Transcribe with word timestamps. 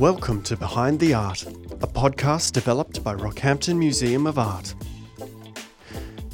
Welcome 0.00 0.42
to 0.44 0.56
Behind 0.56 0.98
the 0.98 1.12
Art, 1.12 1.42
a 1.42 1.86
podcast 1.86 2.52
developed 2.52 3.04
by 3.04 3.14
Rockhampton 3.14 3.76
Museum 3.76 4.26
of 4.26 4.38
Art. 4.38 4.74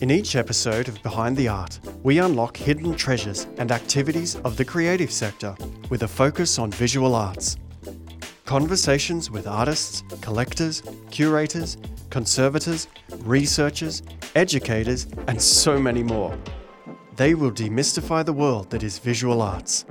In 0.00 0.10
each 0.10 0.36
episode 0.36 0.86
of 0.86 1.02
Behind 1.02 1.36
the 1.36 1.48
Art, 1.48 1.80
we 2.04 2.18
unlock 2.18 2.56
hidden 2.56 2.94
treasures 2.94 3.48
and 3.56 3.72
activities 3.72 4.36
of 4.36 4.56
the 4.56 4.64
creative 4.64 5.10
sector 5.10 5.56
with 5.90 6.04
a 6.04 6.08
focus 6.08 6.60
on 6.60 6.70
visual 6.70 7.14
arts. 7.16 7.56
Conversations 8.44 9.30
with 9.30 9.48
artists, 9.48 10.04
collectors, 10.20 10.82
curators, 11.10 11.76
conservators, 12.10 12.86
researchers, 13.24 14.02
educators, 14.36 15.08
and 15.26 15.42
so 15.42 15.78
many 15.78 16.02
more. 16.02 16.38
They 17.18 17.34
will 17.34 17.50
demystify 17.50 18.24
the 18.24 18.32
world 18.32 18.70
that 18.70 18.84
is 18.84 19.00
visual 19.00 19.42
arts. 19.42 19.84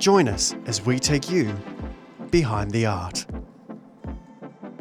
Join 0.00 0.26
us 0.26 0.52
as 0.66 0.84
we 0.84 0.98
take 0.98 1.30
you 1.30 1.54
behind 2.32 2.72
the 2.72 2.86
art. 2.86 3.24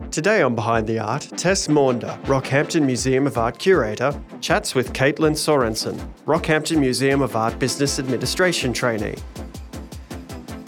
Today 0.09 0.41
on 0.41 0.55
Behind 0.55 0.87
the 0.87 0.97
Art, 0.97 1.29
Tess 1.37 1.67
Maunder, 1.67 2.17
Rockhampton 2.23 2.87
Museum 2.87 3.27
of 3.27 3.37
Art 3.37 3.59
curator, 3.59 4.19
chats 4.41 4.73
with 4.73 4.93
Caitlin 4.93 5.33
Sorensen, 5.33 5.95
Rockhampton 6.25 6.79
Museum 6.79 7.21
of 7.21 7.35
Art 7.35 7.59
Business 7.59 7.99
Administration 7.99 8.73
trainee. 8.73 9.17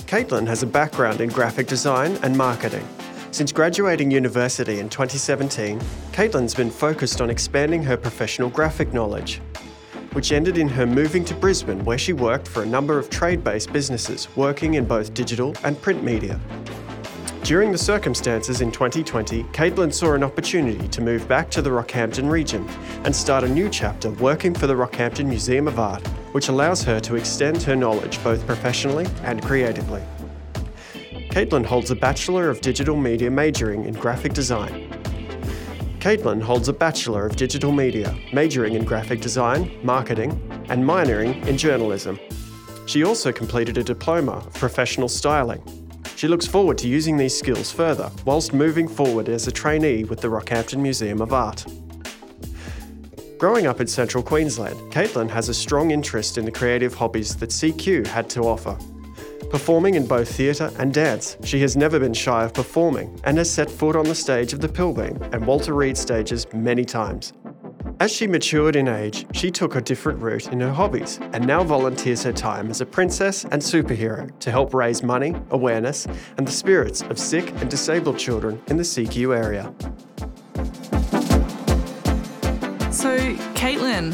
Caitlin 0.05 0.45
has 0.45 0.61
a 0.61 0.67
background 0.67 1.19
in 1.19 1.29
graphic 1.29 1.65
design 1.65 2.19
and 2.21 2.37
marketing. 2.37 2.87
Since 3.31 3.51
graduating 3.51 4.11
university 4.11 4.79
in 4.79 4.87
2017, 4.87 5.79
Caitlin's 6.11 6.53
been 6.53 6.69
focused 6.69 7.21
on 7.21 7.31
expanding 7.31 7.81
her 7.81 7.97
professional 7.97 8.49
graphic 8.49 8.93
knowledge, 8.93 9.41
which 10.13 10.31
ended 10.31 10.57
in 10.57 10.67
her 10.69 10.85
moving 10.85 11.23
to 11.25 11.33
Brisbane, 11.33 11.83
where 11.85 11.97
she 11.97 12.13
worked 12.13 12.47
for 12.47 12.63
a 12.63 12.65
number 12.65 12.97
of 12.97 13.09
trade 13.09 13.43
based 13.43 13.71
businesses 13.71 14.27
working 14.35 14.75
in 14.75 14.85
both 14.85 15.13
digital 15.13 15.55
and 15.63 15.81
print 15.81 16.03
media. 16.03 16.39
During 17.43 17.71
the 17.71 17.77
circumstances 17.77 18.61
in 18.61 18.71
2020, 18.71 19.43
Caitlin 19.45 19.91
saw 19.91 20.13
an 20.13 20.23
opportunity 20.23 20.87
to 20.89 21.01
move 21.01 21.27
back 21.27 21.49
to 21.51 21.61
the 21.61 21.71
Rockhampton 21.71 22.29
region 22.29 22.67
and 23.03 23.15
start 23.15 23.43
a 23.43 23.49
new 23.49 23.67
chapter 23.67 24.11
working 24.11 24.53
for 24.53 24.67
the 24.67 24.75
Rockhampton 24.75 25.25
Museum 25.25 25.67
of 25.67 25.79
Art, 25.79 26.05
which 26.33 26.49
allows 26.49 26.83
her 26.83 26.99
to 26.99 27.15
extend 27.15 27.63
her 27.63 27.75
knowledge 27.75 28.23
both 28.23 28.45
professionally 28.45 29.07
and 29.23 29.41
creatively. 29.41 30.03
Caitlin 31.31 31.65
holds 31.65 31.89
a 31.91 31.95
Bachelor 31.95 32.49
of 32.49 32.61
Digital 32.61 32.95
Media 32.95 33.31
majoring 33.31 33.85
in 33.85 33.95
graphic 33.95 34.33
design. 34.33 34.90
Caitlin 36.01 36.41
holds 36.41 36.67
a 36.67 36.73
Bachelor 36.73 37.27
of 37.27 37.35
Digital 37.35 37.71
Media 37.71 38.17
majoring 38.33 38.73
in 38.73 38.83
graphic 38.83 39.21
design, 39.21 39.71
marketing, 39.83 40.31
and 40.67 40.83
minoring 40.83 41.45
in 41.45 41.59
journalism. 41.59 42.19
She 42.87 43.03
also 43.03 43.31
completed 43.31 43.77
a 43.77 43.83
diploma 43.83 44.31
of 44.31 44.53
professional 44.55 45.07
styling. 45.07 45.61
She 46.15 46.27
looks 46.27 46.47
forward 46.47 46.79
to 46.79 46.87
using 46.87 47.17
these 47.17 47.37
skills 47.37 47.71
further 47.71 48.09
whilst 48.25 48.51
moving 48.51 48.87
forward 48.87 49.29
as 49.29 49.45
a 49.45 49.51
trainee 49.51 50.03
with 50.03 50.21
the 50.21 50.27
Rockhampton 50.27 50.79
Museum 50.79 51.21
of 51.21 51.33
Art. 51.33 51.67
Growing 53.37 53.67
up 53.67 53.79
in 53.79 53.85
central 53.85 54.23
Queensland, 54.23 54.79
Caitlin 54.91 55.29
has 55.29 55.49
a 55.49 55.53
strong 55.53 55.91
interest 55.91 56.39
in 56.39 56.45
the 56.45 56.51
creative 56.51 56.95
hobbies 56.95 57.35
that 57.35 57.51
CQ 57.51 58.07
had 58.07 58.27
to 58.31 58.41
offer. 58.41 58.75
Performing 59.51 59.95
in 59.95 60.07
both 60.07 60.33
theatre 60.33 60.71
and 60.79 60.93
dance, 60.93 61.35
she 61.43 61.59
has 61.59 61.75
never 61.75 61.99
been 61.99 62.13
shy 62.13 62.45
of 62.45 62.53
performing 62.53 63.19
and 63.25 63.37
has 63.37 63.51
set 63.51 63.69
foot 63.69 63.97
on 63.97 64.05
the 64.05 64.15
stage 64.15 64.53
of 64.53 64.61
the 64.61 64.69
Pilbeam 64.69 65.21
and 65.33 65.45
Walter 65.45 65.73
Reid 65.73 65.97
stages 65.97 66.47
many 66.53 66.85
times. 66.85 67.33
As 67.99 68.13
she 68.13 68.27
matured 68.27 68.77
in 68.77 68.87
age, 68.87 69.27
she 69.33 69.51
took 69.51 69.75
a 69.75 69.81
different 69.81 70.21
route 70.21 70.53
in 70.53 70.61
her 70.61 70.71
hobbies 70.71 71.19
and 71.33 71.45
now 71.45 71.65
volunteers 71.65 72.23
her 72.23 72.31
time 72.31 72.69
as 72.69 72.79
a 72.79 72.85
princess 72.85 73.43
and 73.51 73.61
superhero 73.61 74.31
to 74.39 74.51
help 74.51 74.73
raise 74.73 75.03
money, 75.03 75.35
awareness, 75.49 76.07
and 76.37 76.47
the 76.47 76.51
spirits 76.51 77.01
of 77.01 77.19
sick 77.19 77.51
and 77.59 77.69
disabled 77.69 78.17
children 78.17 78.59
in 78.67 78.77
the 78.77 78.83
CQ 78.83 79.35
area. 79.35 79.73
So, 82.89 83.35
Caitlin, 83.53 84.13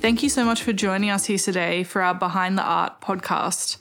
thank 0.00 0.22
you 0.22 0.30
so 0.30 0.46
much 0.46 0.62
for 0.62 0.72
joining 0.72 1.10
us 1.10 1.26
here 1.26 1.36
today 1.36 1.84
for 1.84 2.00
our 2.00 2.14
Behind 2.14 2.56
the 2.56 2.62
Art 2.62 3.02
podcast. 3.02 3.76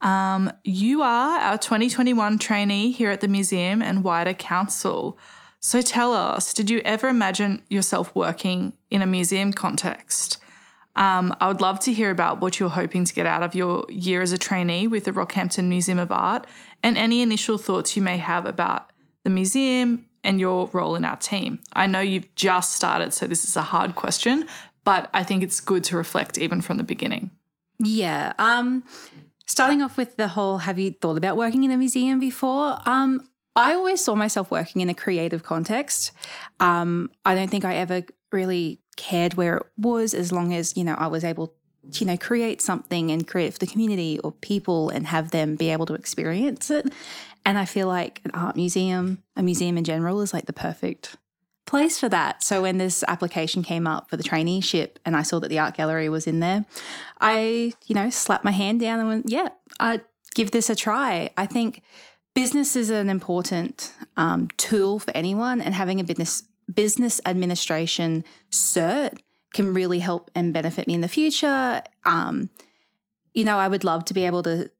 Um, 0.00 0.52
you 0.64 1.02
are 1.02 1.38
our 1.38 1.58
2021 1.58 2.38
trainee 2.38 2.92
here 2.92 3.10
at 3.10 3.20
the 3.20 3.28
museum 3.28 3.82
and 3.82 4.04
wider 4.04 4.34
council. 4.34 5.18
So 5.60 5.82
tell 5.82 6.12
us, 6.12 6.54
did 6.54 6.70
you 6.70 6.80
ever 6.84 7.08
imagine 7.08 7.62
yourself 7.68 8.14
working 8.14 8.74
in 8.90 9.02
a 9.02 9.06
museum 9.06 9.52
context? 9.52 10.38
Um, 10.94 11.34
I 11.40 11.48
would 11.48 11.60
love 11.60 11.80
to 11.80 11.92
hear 11.92 12.10
about 12.10 12.40
what 12.40 12.58
you're 12.58 12.68
hoping 12.68 13.04
to 13.04 13.14
get 13.14 13.26
out 13.26 13.42
of 13.42 13.54
your 13.54 13.86
year 13.88 14.22
as 14.22 14.32
a 14.32 14.38
trainee 14.38 14.86
with 14.86 15.04
the 15.04 15.12
Rockhampton 15.12 15.68
Museum 15.68 15.98
of 15.98 16.10
Art 16.10 16.46
and 16.82 16.98
any 16.98 17.22
initial 17.22 17.58
thoughts 17.58 17.96
you 17.96 18.02
may 18.02 18.18
have 18.18 18.46
about 18.46 18.90
the 19.24 19.30
museum 19.30 20.06
and 20.24 20.40
your 20.40 20.68
role 20.72 20.96
in 20.96 21.04
our 21.04 21.16
team. 21.16 21.60
I 21.72 21.86
know 21.86 22.00
you've 22.00 22.34
just 22.34 22.72
started, 22.72 23.14
so 23.14 23.26
this 23.26 23.44
is 23.44 23.56
a 23.56 23.62
hard 23.62 23.94
question, 23.94 24.46
but 24.84 25.08
I 25.14 25.22
think 25.22 25.42
it's 25.42 25.60
good 25.60 25.84
to 25.84 25.96
reflect 25.96 26.38
even 26.38 26.60
from 26.60 26.76
the 26.76 26.82
beginning. 26.82 27.30
Yeah. 27.78 28.32
Um, 28.38 28.82
starting 29.48 29.82
off 29.82 29.96
with 29.96 30.16
the 30.16 30.28
whole 30.28 30.58
have 30.58 30.78
you 30.78 30.92
thought 30.92 31.16
about 31.16 31.36
working 31.36 31.64
in 31.64 31.72
a 31.72 31.76
museum 31.76 32.20
before? 32.20 32.78
Um, 32.86 33.28
I 33.56 33.74
always 33.74 34.04
saw 34.04 34.14
myself 34.14 34.52
working 34.52 34.82
in 34.82 34.88
a 34.88 34.94
creative 34.94 35.42
context. 35.42 36.12
Um, 36.60 37.10
I 37.24 37.34
don't 37.34 37.50
think 37.50 37.64
I 37.64 37.74
ever 37.76 38.02
really 38.30 38.80
cared 38.96 39.34
where 39.34 39.56
it 39.56 39.66
was 39.76 40.14
as 40.14 40.30
long 40.30 40.54
as, 40.54 40.76
you 40.76 40.84
know, 40.84 40.94
I 40.94 41.08
was 41.08 41.24
able 41.24 41.48
to, 41.48 41.54
you 42.00 42.06
know, 42.06 42.16
create 42.16 42.60
something 42.60 43.10
and 43.10 43.26
create 43.26 43.54
for 43.54 43.58
the 43.58 43.66
community 43.66 44.20
or 44.20 44.30
people 44.30 44.90
and 44.90 45.06
have 45.06 45.30
them 45.30 45.56
be 45.56 45.70
able 45.70 45.86
to 45.86 45.94
experience 45.94 46.70
it. 46.70 46.92
And 47.44 47.56
I 47.56 47.64
feel 47.64 47.88
like 47.88 48.20
an 48.24 48.32
art 48.32 48.54
museum, 48.54 49.22
a 49.34 49.42
museum 49.42 49.78
in 49.78 49.84
general, 49.84 50.20
is 50.20 50.34
like 50.34 50.46
the 50.46 50.52
perfect 50.52 51.16
place 51.68 52.00
for 52.00 52.08
that. 52.08 52.42
So 52.42 52.62
when 52.62 52.78
this 52.78 53.04
application 53.06 53.62
came 53.62 53.86
up 53.86 54.10
for 54.10 54.16
the 54.16 54.24
traineeship 54.24 54.96
and 55.04 55.14
I 55.14 55.22
saw 55.22 55.38
that 55.38 55.48
the 55.48 55.58
art 55.58 55.76
gallery 55.76 56.08
was 56.08 56.26
in 56.26 56.40
there, 56.40 56.64
I, 57.20 57.72
you 57.86 57.94
know, 57.94 58.10
slapped 58.10 58.44
my 58.44 58.50
hand 58.50 58.80
down 58.80 58.98
and 58.98 59.08
went, 59.08 59.30
yeah, 59.30 59.50
I'd 59.78 60.02
give 60.34 60.50
this 60.50 60.70
a 60.70 60.74
try. 60.74 61.30
I 61.36 61.46
think 61.46 61.82
business 62.34 62.74
is 62.74 62.90
an 62.90 63.10
important 63.10 63.92
um, 64.16 64.48
tool 64.56 64.98
for 64.98 65.10
anyone 65.16 65.60
and 65.60 65.74
having 65.74 66.00
a 66.00 66.04
business 66.04 66.42
business 66.72 67.20
administration 67.24 68.24
cert 68.50 69.18
can 69.54 69.72
really 69.72 70.00
help 70.00 70.30
and 70.34 70.52
benefit 70.52 70.86
me 70.86 70.94
in 70.94 71.00
the 71.00 71.08
future. 71.08 71.82
Um, 72.04 72.50
you 73.32 73.44
know, 73.44 73.58
I 73.58 73.68
would 73.68 73.84
love 73.84 74.04
to 74.06 74.14
be 74.14 74.26
able 74.26 74.42
to 74.42 74.70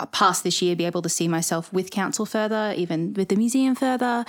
uh, 0.00 0.06
past 0.06 0.42
this 0.42 0.60
year 0.60 0.74
be 0.74 0.86
able 0.86 1.02
to 1.02 1.08
see 1.08 1.28
myself 1.28 1.72
with 1.72 1.90
council 1.90 2.26
further, 2.26 2.74
even 2.76 3.14
with 3.14 3.28
the 3.28 3.36
museum 3.36 3.74
further. 3.74 4.24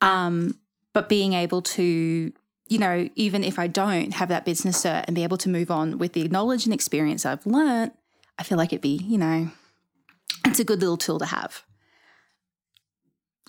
Um, 0.00 0.58
but 0.92 1.08
being 1.08 1.32
able 1.32 1.62
to, 1.62 2.32
you 2.68 2.78
know, 2.78 3.08
even 3.16 3.44
if 3.44 3.58
I 3.58 3.66
don't 3.66 4.14
have 4.14 4.28
that 4.28 4.44
business 4.44 4.82
cert 4.82 5.04
and 5.06 5.14
be 5.14 5.22
able 5.22 5.38
to 5.38 5.48
move 5.48 5.70
on 5.70 5.98
with 5.98 6.12
the 6.12 6.28
knowledge 6.28 6.64
and 6.64 6.74
experience 6.74 7.24
I've 7.26 7.46
learnt, 7.46 7.92
I 8.38 8.42
feel 8.42 8.58
like 8.58 8.72
it'd 8.72 8.80
be, 8.80 8.96
you 8.96 9.18
know, 9.18 9.50
it's 10.44 10.60
a 10.60 10.64
good 10.64 10.80
little 10.80 10.96
tool 10.96 11.18
to 11.18 11.26
have. 11.26 11.62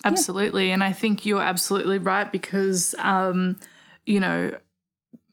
Absolutely. 0.04 0.68
Yeah. 0.68 0.74
And 0.74 0.84
I 0.84 0.92
think 0.92 1.24
you're 1.24 1.42
absolutely 1.42 1.98
right 1.98 2.30
because, 2.30 2.94
um, 2.98 3.58
you 4.04 4.20
know, 4.20 4.56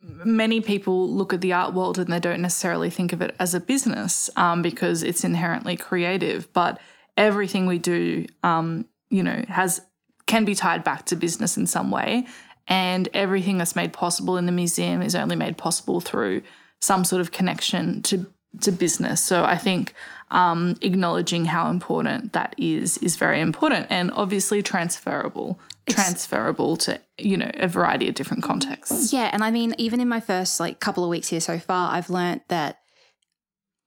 many 0.02 0.62
people 0.62 1.10
look 1.10 1.34
at 1.34 1.42
the 1.42 1.54
art 1.54 1.74
world 1.74 1.98
and 2.00 2.12
they 2.12 2.20
don't 2.20 2.42
necessarily 2.42 2.90
think 2.90 3.14
of 3.14 3.22
it 3.22 3.36
as 3.40 3.54
a 3.54 3.60
business 3.60 4.30
um, 4.36 4.62
because 4.62 5.04
it's 5.04 5.24
inherently 5.24 5.76
creative. 5.76 6.52
But 6.54 6.80
everything 7.18 7.66
we 7.66 7.80
do, 7.80 8.28
um, 8.44 8.86
you 9.10 9.24
know, 9.24 9.44
has 9.48 9.82
can 10.30 10.46
be 10.46 10.54
tied 10.54 10.84
back 10.84 11.08
to 11.08 11.16
business 11.16 11.58
in 11.58 11.66
some 11.66 11.90
way. 11.90 12.26
And 12.68 13.10
everything 13.16 13.58
that's 13.58 13.76
made 13.76 13.94
possible 13.94 14.38
in 14.38 14.46
the 14.46 14.52
museum 14.52 15.02
is 15.02 15.16
only 15.16 15.36
made 15.36 15.58
possible 15.58 16.00
through 16.00 16.44
some 16.80 17.04
sort 17.04 17.20
of 17.20 17.32
connection 17.32 18.02
to 18.04 18.26
to 18.62 18.72
business. 18.72 19.22
So 19.22 19.44
I 19.44 19.58
think 19.58 19.94
um, 20.32 20.76
acknowledging 20.82 21.46
how 21.46 21.70
important 21.70 22.34
that 22.34 22.54
is 22.58 22.98
is 23.00 23.16
very 23.16 23.42
important, 23.42 23.88
and 23.90 24.12
obviously 24.12 24.62
transferable. 24.62 25.60
Transferable 25.90 26.78
to 26.78 27.02
you 27.18 27.36
know 27.36 27.50
a 27.56 27.68
variety 27.68 28.08
of 28.08 28.14
different 28.14 28.44
contexts. 28.44 29.12
Yeah, 29.12 29.32
and 29.34 29.44
I 29.44 29.50
mean, 29.50 29.74
even 29.80 30.00
in 30.00 30.08
my 30.08 30.20
first 30.20 30.60
like 30.60 30.80
couple 30.80 31.04
of 31.04 31.10
weeks 31.10 31.30
here 31.30 31.42
so 31.42 31.58
far, 31.58 31.92
I've 31.96 32.12
learned 32.12 32.42
that 32.50 32.80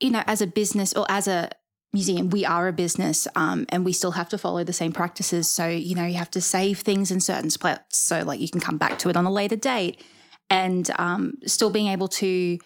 you 0.02 0.10
know, 0.10 0.24
as 0.26 0.42
a 0.42 0.46
business 0.46 0.92
or 0.92 1.06
as 1.08 1.28
a 1.28 1.50
museum, 1.92 2.30
we 2.30 2.44
are 2.44 2.68
a 2.68 2.72
business 2.72 3.28
um, 3.36 3.66
and 3.68 3.84
we 3.84 3.92
still 3.92 4.12
have 4.12 4.28
to 4.30 4.38
follow 4.38 4.64
the 4.64 4.72
same 4.72 4.92
practices. 4.92 5.48
So, 5.48 5.68
you 5.68 5.94
know, 5.94 6.06
you 6.06 6.14
have 6.14 6.30
to 6.32 6.40
save 6.40 6.80
things 6.80 7.10
in 7.10 7.20
certain 7.20 7.50
spots 7.50 7.98
so 7.98 8.22
like 8.22 8.40
you 8.40 8.48
can 8.48 8.60
come 8.60 8.78
back 8.78 8.98
to 9.00 9.08
it 9.08 9.16
on 9.16 9.26
a 9.26 9.30
later 9.30 9.56
date 9.56 10.02
and 10.48 10.90
um, 10.98 11.34
still 11.46 11.70
being 11.70 11.88
able 11.88 12.08
to 12.08 12.58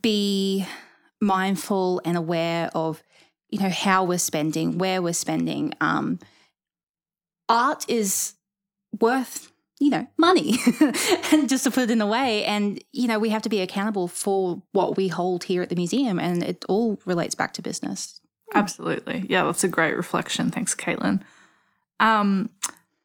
be 0.00 0.66
mindful 1.20 2.00
and 2.04 2.16
aware 2.16 2.70
of, 2.74 3.02
you 3.50 3.60
know, 3.60 3.70
how 3.70 4.04
we're 4.04 4.18
spending, 4.18 4.78
where 4.78 5.00
we're 5.00 5.12
spending. 5.12 5.72
Um, 5.80 6.18
art 7.48 7.84
is 7.88 8.34
worth 9.00 9.50
you 9.84 9.90
know, 9.90 10.06
money, 10.16 10.56
and 11.30 11.46
just 11.46 11.64
to 11.64 11.70
put 11.70 11.82
it 11.82 11.90
in 11.90 12.00
a 12.00 12.06
way. 12.06 12.42
And, 12.46 12.82
you 12.92 13.06
know, 13.06 13.18
we 13.18 13.28
have 13.28 13.42
to 13.42 13.50
be 13.50 13.60
accountable 13.60 14.08
for 14.08 14.62
what 14.72 14.96
we 14.96 15.08
hold 15.08 15.44
here 15.44 15.60
at 15.60 15.68
the 15.68 15.76
museum. 15.76 16.18
And 16.18 16.42
it 16.42 16.64
all 16.70 16.98
relates 17.04 17.34
back 17.34 17.52
to 17.54 17.62
business. 17.62 18.18
Absolutely. 18.54 19.26
Yeah, 19.28 19.44
that's 19.44 19.62
a 19.62 19.68
great 19.68 19.94
reflection. 19.94 20.50
Thanks, 20.50 20.74
Caitlin. 20.74 21.20
Um, 22.00 22.48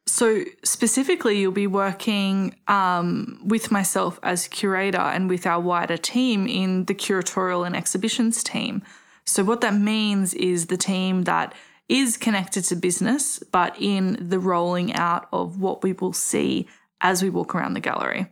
so, 0.06 0.46
specifically, 0.64 1.38
you'll 1.38 1.52
be 1.52 1.68
working 1.68 2.56
um, 2.70 3.42
with 3.44 3.72
myself 3.72 4.18
as 4.24 4.48
curator 4.48 5.00
and 5.00 5.28
with 5.30 5.46
our 5.46 5.60
wider 5.60 5.98
team 5.98 6.48
in 6.48 6.86
the 6.86 6.96
curatorial 6.96 7.68
and 7.68 7.76
exhibitions 7.76 8.42
team. 8.42 8.84
So, 9.26 9.44
what 9.44 9.60
that 9.62 9.76
means 9.76 10.34
is 10.34 10.68
the 10.68 10.78
team 10.78 11.24
that 11.24 11.54
is 11.90 12.16
connected 12.16 12.64
to 12.66 12.76
business, 12.76 13.40
but 13.52 13.76
in 13.80 14.18
the 14.30 14.40
rolling 14.40 14.94
out 14.94 15.28
of 15.34 15.60
what 15.60 15.84
we 15.84 15.94
will 15.94 16.14
see 16.14 16.68
as 17.02 17.22
we 17.24 17.30
walk 17.30 17.56
around 17.56 17.74
the 17.74 17.80
gallery. 17.80 18.28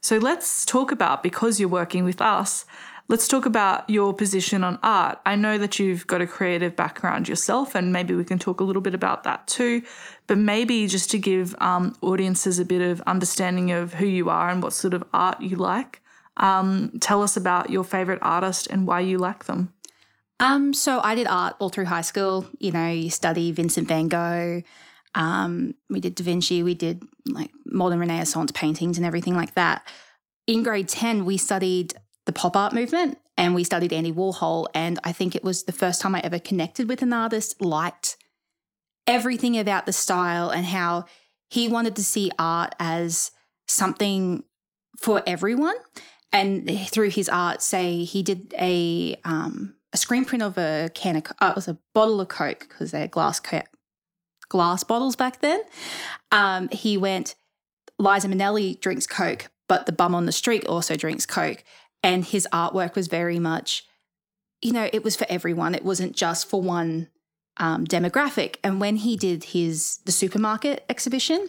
So, 0.00 0.18
let's 0.18 0.64
talk 0.64 0.90
about 0.90 1.22
because 1.22 1.60
you're 1.60 1.68
working 1.68 2.04
with 2.04 2.20
us, 2.20 2.64
Let's 3.06 3.28
talk 3.28 3.44
about 3.44 3.88
your 3.90 4.14
position 4.14 4.64
on 4.64 4.78
art. 4.82 5.20
I 5.26 5.36
know 5.36 5.58
that 5.58 5.78
you've 5.78 6.06
got 6.06 6.22
a 6.22 6.26
creative 6.26 6.74
background 6.74 7.28
yourself, 7.28 7.74
and 7.74 7.92
maybe 7.92 8.14
we 8.14 8.24
can 8.24 8.38
talk 8.38 8.60
a 8.60 8.64
little 8.64 8.80
bit 8.80 8.94
about 8.94 9.24
that 9.24 9.46
too. 9.46 9.82
But 10.26 10.38
maybe 10.38 10.86
just 10.86 11.10
to 11.10 11.18
give 11.18 11.54
um, 11.60 11.94
audiences 12.00 12.58
a 12.58 12.64
bit 12.64 12.80
of 12.80 13.02
understanding 13.02 13.72
of 13.72 13.92
who 13.92 14.06
you 14.06 14.30
are 14.30 14.48
and 14.48 14.62
what 14.62 14.72
sort 14.72 14.94
of 14.94 15.04
art 15.12 15.42
you 15.42 15.56
like, 15.56 16.00
um, 16.38 16.92
tell 17.00 17.22
us 17.22 17.36
about 17.36 17.68
your 17.68 17.84
favorite 17.84 18.20
artist 18.22 18.68
and 18.68 18.86
why 18.86 19.00
you 19.00 19.18
like 19.18 19.44
them. 19.44 19.74
Um, 20.40 20.74
so 20.74 21.00
I 21.02 21.14
did 21.14 21.26
art 21.26 21.56
all 21.58 21.68
through 21.68 21.86
high 21.86 22.02
school. 22.02 22.46
You 22.58 22.72
know, 22.72 22.88
you 22.88 23.10
study 23.10 23.52
Vincent 23.52 23.88
van 23.88 24.08
Gogh. 24.08 24.62
Um, 25.14 25.74
we 25.88 26.00
did 26.00 26.14
Da 26.16 26.24
Vinci. 26.24 26.62
We 26.62 26.74
did 26.74 27.02
like 27.26 27.50
modern 27.66 28.00
Renaissance 28.00 28.50
paintings 28.52 28.96
and 28.96 29.06
everything 29.06 29.34
like 29.36 29.54
that. 29.54 29.86
In 30.46 30.62
grade 30.62 30.88
10, 30.88 31.24
we 31.24 31.36
studied 31.36 31.94
the 32.26 32.32
pop 32.32 32.56
art 32.56 32.72
movement 32.72 33.18
and 33.36 33.54
we 33.54 33.64
studied 33.64 33.92
Andy 33.92 34.12
Warhol. 34.12 34.66
And 34.74 34.98
I 35.04 35.12
think 35.12 35.34
it 35.34 35.44
was 35.44 35.64
the 35.64 35.72
first 35.72 36.00
time 36.00 36.14
I 36.14 36.20
ever 36.20 36.38
connected 36.38 36.88
with 36.88 37.02
an 37.02 37.12
artist, 37.12 37.60
liked 37.60 38.16
everything 39.06 39.58
about 39.58 39.86
the 39.86 39.92
style 39.92 40.50
and 40.50 40.66
how 40.66 41.04
he 41.48 41.68
wanted 41.68 41.96
to 41.96 42.04
see 42.04 42.30
art 42.38 42.74
as 42.78 43.30
something 43.68 44.42
for 44.98 45.22
everyone. 45.26 45.76
And 46.32 46.68
through 46.88 47.10
his 47.10 47.28
art, 47.28 47.62
say 47.62 48.02
he 48.02 48.22
did 48.22 48.54
a 48.58 49.16
um, 49.24 49.76
a 49.94 49.96
screen 49.96 50.24
print 50.24 50.42
of 50.42 50.58
a 50.58 50.90
can 50.92 51.16
of 51.16 51.24
uh, 51.40 51.46
it 51.50 51.56
was 51.56 51.68
a 51.68 51.78
bottle 51.94 52.20
of 52.20 52.28
Coke 52.28 52.66
because 52.68 52.90
they 52.90 53.00
had 53.00 53.12
glass 53.12 53.40
glass 54.48 54.84
bottles 54.84 55.16
back 55.16 55.40
then. 55.40 55.62
Um, 56.30 56.68
he 56.68 56.98
went. 56.98 57.36
Liza 57.96 58.26
Minnelli 58.26 58.80
drinks 58.80 59.06
Coke, 59.06 59.50
but 59.68 59.86
the 59.86 59.92
bum 59.92 60.16
on 60.16 60.26
the 60.26 60.32
street 60.32 60.66
also 60.66 60.96
drinks 60.96 61.26
Coke. 61.26 61.62
And 62.02 62.24
his 62.24 62.48
artwork 62.52 62.96
was 62.96 63.06
very 63.06 63.38
much, 63.38 63.86
you 64.60 64.72
know, 64.72 64.90
it 64.92 65.04
was 65.04 65.14
for 65.14 65.26
everyone. 65.28 65.76
It 65.76 65.84
wasn't 65.84 66.16
just 66.16 66.50
for 66.50 66.60
one 66.60 67.08
um, 67.56 67.86
demographic. 67.86 68.56
And 68.64 68.80
when 68.80 68.96
he 68.96 69.16
did 69.16 69.44
his 69.44 69.98
the 70.04 70.12
supermarket 70.12 70.84
exhibition, 70.88 71.48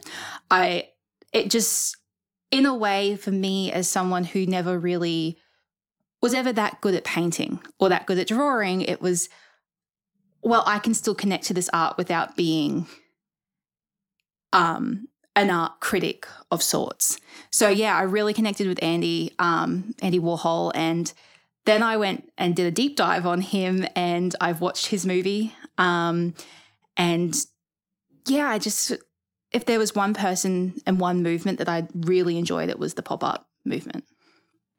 I 0.51 0.89
it 1.33 1.49
just 1.49 1.97
in 2.51 2.67
a 2.67 2.75
way 2.75 3.15
for 3.15 3.31
me 3.31 3.71
as 3.71 3.89
someone 3.89 4.23
who 4.23 4.45
never 4.45 4.77
really 4.79 5.39
was 6.21 6.33
ever 6.33 6.51
that 6.53 6.81
good 6.81 6.95
at 6.95 7.03
painting 7.03 7.59
or 7.79 7.89
that 7.89 8.05
good 8.05 8.17
at 8.17 8.27
drawing, 8.27 8.81
it 8.81 9.01
was 9.01 9.29
well, 10.41 10.63
I 10.67 10.77
can 10.77 10.93
still 10.93 11.15
connect 11.15 11.45
to 11.45 11.55
this 11.55 11.69
art 11.73 11.97
without 11.97 12.35
being 12.35 12.87
um 14.53 15.07
an 15.35 15.49
art 15.49 15.79
critic 15.81 16.27
of 16.49 16.63
sorts. 16.63 17.19
So 17.51 17.69
yeah, 17.69 17.95
I 17.95 18.03
really 18.03 18.33
connected 18.33 18.67
with 18.67 18.81
Andy, 18.81 19.33
um, 19.37 19.93
Andy 20.01 20.19
Warhol, 20.19 20.71
and 20.73 21.11
then 21.65 21.83
I 21.83 21.97
went 21.97 22.31
and 22.37 22.55
did 22.55 22.65
a 22.65 22.71
deep 22.71 22.95
dive 22.95 23.25
on 23.25 23.41
him, 23.41 23.85
and 23.95 24.33
I've 24.39 24.61
watched 24.61 24.87
his 24.87 25.05
movie. 25.05 25.53
Um, 25.77 26.33
and 26.95 27.35
yeah, 28.27 28.49
I 28.49 28.59
just 28.59 28.93
if 29.51 29.65
there 29.65 29.79
was 29.79 29.95
one 29.95 30.13
person 30.13 30.75
and 30.85 30.99
one 30.99 31.23
movement 31.23 31.59
that 31.59 31.69
I 31.69 31.87
really 31.93 32.37
enjoyed, 32.37 32.69
it 32.69 32.79
was 32.79 32.93
the 32.93 33.03
pop 33.03 33.23
art 33.23 33.43
movement. 33.63 34.05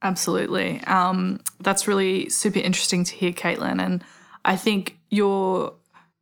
Absolutely, 0.02 0.82
um, 0.84 1.40
that's 1.60 1.88
really 1.88 2.28
super 2.28 2.58
interesting 2.58 3.02
to 3.04 3.14
hear, 3.14 3.32
Caitlin, 3.32 3.80
and 3.80 4.04
I 4.44 4.54
think 4.56 4.98
your 5.10 5.72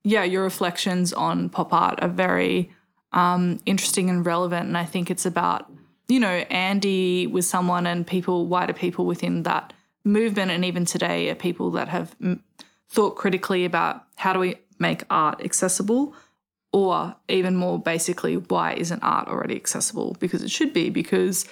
yeah 0.05 0.23
your 0.23 0.45
reflections 0.45 1.13
on 1.13 1.49
pop 1.49 1.73
art 1.73 1.99
are 2.01 2.09
very 2.09 2.71
um, 3.13 3.61
interesting 3.67 4.09
and 4.11 4.25
relevant. 4.25 4.69
And 4.69 4.79
I 4.79 4.85
think 4.85 5.11
it's 5.11 5.27
about, 5.27 5.71
you 6.09 6.21
know, 6.21 6.29
Andy 6.51 7.27
was 7.27 7.49
someone 7.49 7.87
and 7.87 8.07
people, 8.07 8.47
wider 8.47 8.73
people 8.73 9.07
within 9.07 9.43
that 9.43 9.73
movement, 10.05 10.51
and 10.53 10.65
even 10.65 10.85
today 10.85 11.29
are 11.31 11.35
people 11.35 11.71
that 11.73 11.89
have 11.89 12.15
m- 12.23 12.43
thought 12.89 13.17
critically 13.17 13.65
about 13.65 14.05
how 14.17 14.33
do 14.33 14.39
we 14.39 14.57
make 14.79 15.03
art 15.11 15.41
accessible, 15.45 16.15
or 16.73 17.17
even 17.29 17.57
more 17.57 17.79
basically, 17.81 18.37
why 18.37 18.73
isn't 18.75 19.03
art 19.03 19.29
already 19.29 19.57
accessible? 19.57 20.17
Because 20.21 20.43
it 20.43 20.51
should 20.51 20.73
be, 20.73 20.91
because 20.91 21.45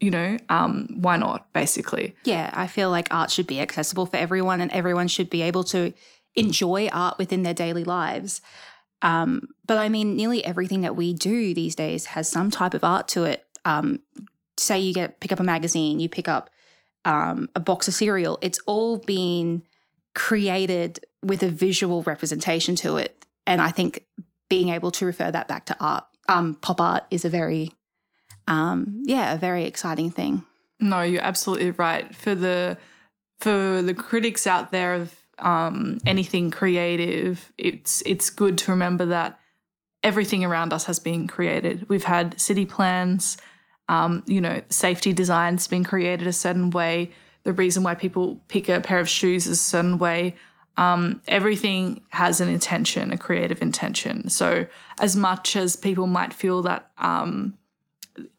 you 0.00 0.10
know, 0.10 0.38
um, 0.48 0.88
why 1.00 1.16
not, 1.16 1.52
basically? 1.52 2.16
Yeah, 2.24 2.50
I 2.52 2.66
feel 2.66 2.90
like 2.90 3.08
art 3.10 3.30
should 3.30 3.46
be 3.46 3.60
accessible 3.60 4.06
for 4.06 4.16
everyone 4.16 4.60
and 4.60 4.72
everyone 4.72 5.08
should 5.08 5.30
be 5.30 5.42
able 5.42 5.64
to 5.64 5.92
enjoy 6.34 6.88
art 6.88 7.18
within 7.18 7.42
their 7.42 7.54
daily 7.54 7.84
lives. 7.84 8.40
Um, 9.02 9.48
but 9.66 9.78
I 9.78 9.88
mean, 9.88 10.16
nearly 10.16 10.44
everything 10.44 10.82
that 10.82 10.96
we 10.96 11.14
do 11.14 11.54
these 11.54 11.74
days 11.74 12.06
has 12.06 12.28
some 12.28 12.50
type 12.50 12.74
of 12.74 12.84
art 12.84 13.08
to 13.08 13.24
it. 13.24 13.44
Um, 13.64 14.00
say 14.56 14.78
you 14.78 14.92
get 14.92 15.20
pick 15.20 15.32
up 15.32 15.40
a 15.40 15.44
magazine, 15.44 16.00
you 16.00 16.08
pick 16.08 16.28
up 16.28 16.50
um, 17.04 17.48
a 17.54 17.60
box 17.60 17.88
of 17.88 17.94
cereal. 17.94 18.38
It's 18.42 18.58
all 18.66 18.98
been 18.98 19.62
created 20.14 21.00
with 21.22 21.42
a 21.42 21.48
visual 21.48 22.02
representation 22.02 22.74
to 22.76 22.96
it, 22.96 23.24
and 23.46 23.60
I 23.60 23.70
think 23.70 24.04
being 24.48 24.70
able 24.70 24.90
to 24.92 25.06
refer 25.06 25.30
that 25.30 25.48
back 25.48 25.66
to 25.66 25.76
art, 25.80 26.04
um, 26.28 26.54
pop 26.56 26.80
art, 26.80 27.04
is 27.10 27.24
a 27.24 27.30
very, 27.30 27.72
um, 28.50 29.04
yeah, 29.04 29.32
a 29.32 29.38
very 29.38 29.64
exciting 29.64 30.10
thing. 30.10 30.44
No, 30.80 31.02
you're 31.02 31.22
absolutely 31.22 31.70
right. 31.70 32.12
For 32.14 32.34
the 32.34 32.76
for 33.38 33.80
the 33.80 33.94
critics 33.94 34.46
out 34.46 34.72
there 34.72 34.94
of 34.94 35.14
um, 35.38 35.98
anything 36.04 36.50
creative, 36.50 37.52
it's 37.56 38.02
it's 38.04 38.28
good 38.28 38.58
to 38.58 38.72
remember 38.72 39.06
that 39.06 39.38
everything 40.02 40.44
around 40.44 40.72
us 40.72 40.84
has 40.86 40.98
been 40.98 41.28
created. 41.28 41.88
We've 41.88 42.04
had 42.04 42.40
city 42.40 42.66
plans, 42.66 43.36
um, 43.88 44.24
you 44.26 44.40
know, 44.40 44.62
safety 44.68 45.12
designs 45.12 45.68
been 45.68 45.84
created 45.84 46.26
a 46.26 46.32
certain 46.32 46.70
way. 46.70 47.12
The 47.44 47.52
reason 47.52 47.84
why 47.84 47.94
people 47.94 48.40
pick 48.48 48.68
a 48.68 48.80
pair 48.80 48.98
of 48.98 49.08
shoes 49.08 49.46
is 49.46 49.60
a 49.60 49.62
certain 49.62 49.98
way. 49.98 50.34
Um, 50.76 51.22
everything 51.28 52.00
has 52.08 52.40
an 52.40 52.48
intention, 52.48 53.12
a 53.12 53.18
creative 53.18 53.62
intention. 53.62 54.28
So, 54.28 54.66
as 54.98 55.14
much 55.14 55.54
as 55.54 55.76
people 55.76 56.06
might 56.06 56.32
feel 56.32 56.62
that 56.62 56.90
um, 56.98 57.54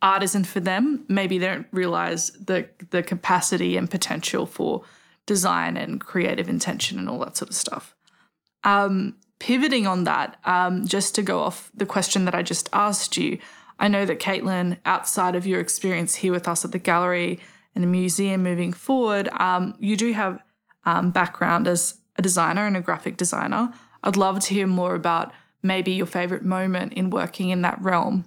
art 0.01 0.23
isn't 0.23 0.45
for 0.45 0.59
them, 0.59 1.05
maybe 1.07 1.37
they 1.37 1.47
don't 1.47 1.67
realize 1.71 2.31
the 2.31 2.67
the 2.89 3.03
capacity 3.03 3.77
and 3.77 3.89
potential 3.89 4.45
for 4.45 4.83
design 5.25 5.77
and 5.77 6.01
creative 6.01 6.49
intention 6.49 6.99
and 6.99 7.09
all 7.09 7.19
that 7.19 7.37
sort 7.37 7.49
of 7.49 7.55
stuff. 7.55 7.95
Um, 8.63 9.15
pivoting 9.39 9.87
on 9.87 10.03
that, 10.03 10.37
um, 10.45 10.85
just 10.85 11.15
to 11.15 11.23
go 11.23 11.39
off 11.39 11.71
the 11.73 11.85
question 11.85 12.25
that 12.25 12.35
I 12.35 12.43
just 12.43 12.69
asked 12.73 13.17
you, 13.17 13.39
I 13.79 13.87
know 13.87 14.05
that 14.05 14.19
Caitlin, 14.19 14.77
outside 14.85 15.35
of 15.35 15.47
your 15.47 15.59
experience 15.59 16.15
here 16.15 16.31
with 16.31 16.47
us 16.47 16.63
at 16.63 16.71
the 16.71 16.79
gallery 16.79 17.39
and 17.73 17.83
the 17.83 17.87
museum 17.87 18.43
moving 18.43 18.73
forward, 18.73 19.29
um, 19.39 19.75
you 19.79 19.97
do 19.97 20.13
have 20.13 20.39
um, 20.85 21.11
background 21.11 21.67
as 21.67 21.95
a 22.17 22.21
designer 22.21 22.67
and 22.67 22.77
a 22.77 22.81
graphic 22.81 23.17
designer. 23.17 23.73
I'd 24.03 24.17
love 24.17 24.39
to 24.41 24.53
hear 24.53 24.67
more 24.67 24.93
about 24.93 25.31
maybe 25.63 25.91
your 25.91 26.05
favorite 26.05 26.43
moment 26.43 26.93
in 26.93 27.09
working 27.09 27.49
in 27.49 27.61
that 27.61 27.81
realm. 27.81 28.25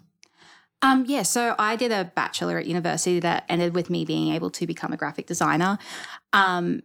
Um, 0.84 1.06
yeah, 1.08 1.22
so 1.22 1.54
I 1.58 1.76
did 1.76 1.92
a 1.92 2.12
bachelor 2.14 2.58
at 2.58 2.66
university 2.66 3.18
that 3.20 3.46
ended 3.48 3.74
with 3.74 3.88
me 3.88 4.04
being 4.04 4.34
able 4.34 4.50
to 4.50 4.66
become 4.66 4.92
a 4.92 4.98
graphic 4.98 5.26
designer, 5.26 5.78
um, 6.34 6.82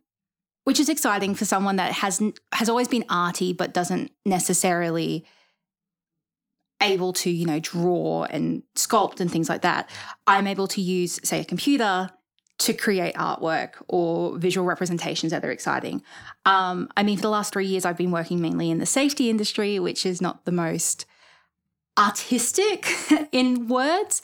which 0.63 0.79
is 0.79 0.87
exciting 0.87 1.35
for 1.35 1.43
someone 1.43 1.75
that 1.75 1.91
has 1.91 2.21
has 2.53 2.69
always 2.69 2.87
been 2.87 3.03
arty 3.09 3.51
but 3.51 3.73
doesn't 3.73 4.13
necessarily 4.25 5.25
able 6.81 7.11
to 7.11 7.29
you 7.29 7.45
know 7.45 7.59
draw 7.59 8.23
and 8.23 8.63
sculpt 8.77 9.19
and 9.19 9.29
things 9.29 9.49
like 9.49 9.63
that. 9.63 9.89
I'm 10.25 10.47
able 10.47 10.69
to 10.69 10.81
use 10.81 11.19
say 11.25 11.41
a 11.41 11.45
computer 11.45 12.09
to 12.59 12.73
create 12.73 13.15
artwork 13.15 13.83
or 13.89 14.37
visual 14.37 14.65
representations 14.65 15.33
that 15.33 15.43
are 15.43 15.51
exciting. 15.51 16.01
Um, 16.45 16.87
I 16.95 17.03
mean, 17.03 17.17
for 17.17 17.23
the 17.23 17.29
last 17.29 17.51
three 17.51 17.67
years, 17.67 17.83
I've 17.83 17.97
been 17.97 18.11
working 18.11 18.39
mainly 18.39 18.71
in 18.71 18.77
the 18.77 18.85
safety 18.85 19.29
industry, 19.29 19.77
which 19.77 20.05
is 20.05 20.21
not 20.21 20.45
the 20.45 20.53
most 20.53 21.05
artistic 21.99 22.87
in 23.31 23.67
words. 23.67 24.21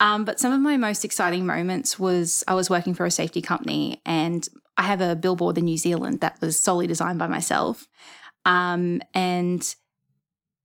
Um, 0.00 0.24
but 0.24 0.40
some 0.40 0.52
of 0.52 0.60
my 0.60 0.76
most 0.76 1.04
exciting 1.04 1.46
moments 1.46 1.98
was 1.98 2.42
I 2.48 2.54
was 2.54 2.70
working 2.70 2.94
for 2.94 3.04
a 3.04 3.10
safety 3.10 3.42
company 3.42 4.00
and 4.06 4.48
I 4.76 4.82
have 4.82 5.00
a 5.00 5.14
billboard 5.14 5.58
in 5.58 5.66
New 5.66 5.76
Zealand 5.76 6.20
that 6.20 6.40
was 6.40 6.58
solely 6.58 6.86
designed 6.86 7.18
by 7.18 7.26
myself. 7.26 7.86
Um, 8.44 9.02
and 9.12 9.74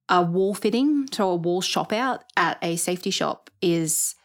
a 0.07 0.21
wall 0.21 0.53
fitting, 0.53 1.07
so 1.11 1.29
a 1.31 1.35
wall 1.35 1.61
shop 1.61 1.91
out 1.91 2.23
at 2.37 2.57
a 2.61 2.75
safety 2.77 3.09
shop 3.09 3.49
is 3.61 4.15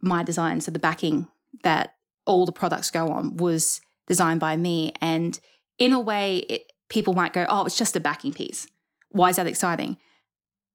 my 0.00 0.22
design, 0.22 0.60
so 0.60 0.70
the 0.70 0.78
backing 0.78 1.28
that 1.62 1.94
all 2.26 2.44
the 2.44 2.52
products 2.52 2.90
go 2.90 3.08
on, 3.08 3.36
was 3.36 3.80
designed 4.06 4.40
by 4.40 4.56
me. 4.56 4.92
And 5.00 5.38
in 5.78 5.92
a 5.92 6.00
way, 6.00 6.38
it, 6.38 6.72
people 6.88 7.14
might 7.14 7.32
go, 7.32 7.46
oh, 7.48 7.64
it's 7.64 7.78
just 7.78 7.96
a 7.96 8.00
backing 8.00 8.32
piece. 8.32 8.66
Why 9.10 9.30
is 9.30 9.36
that 9.36 9.46
exciting? 9.46 9.96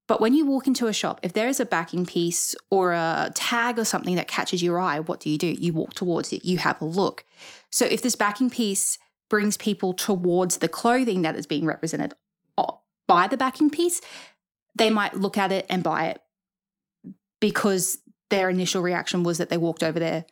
But 0.08 0.20
when 0.20 0.34
you 0.34 0.46
walk 0.46 0.66
into 0.66 0.88
a 0.88 0.92
shop, 0.92 1.20
if 1.22 1.34
there 1.34 1.48
is 1.48 1.60
a 1.60 1.66
backing 1.66 2.06
piece 2.06 2.56
or 2.70 2.92
a 2.92 3.30
tag 3.34 3.78
or 3.78 3.84
something 3.84 4.16
that 4.16 4.26
catches 4.26 4.62
your 4.62 4.80
eye, 4.80 4.98
what 4.98 5.20
do 5.20 5.30
you 5.30 5.38
do? 5.38 5.46
You 5.46 5.72
walk 5.72 5.94
towards 5.94 6.32
it, 6.32 6.44
you 6.44 6.58
have 6.58 6.80
a 6.82 6.86
look. 6.86 7.24
So 7.70 7.84
if 7.84 8.02
this 8.02 8.16
backing 8.16 8.50
piece 8.50 8.98
brings 9.30 9.56
people 9.56 9.92
towards 9.92 10.58
the 10.58 10.68
clothing 10.68 11.22
that 11.22 11.36
is 11.36 11.46
being 11.46 11.66
represented 11.66 12.14
by 13.08 13.26
the 13.26 13.36
backing 13.36 13.70
piece, 13.70 14.00
they 14.76 14.90
might 14.90 15.14
look 15.14 15.36
at 15.36 15.50
it 15.50 15.66
and 15.68 15.82
buy 15.82 16.06
it 16.06 16.20
because 17.40 17.98
their 18.30 18.50
initial 18.50 18.82
reaction 18.82 19.24
was 19.24 19.38
that 19.38 19.48
they 19.48 19.56
walked 19.56 19.82
over 19.82 19.98
there 19.98 20.26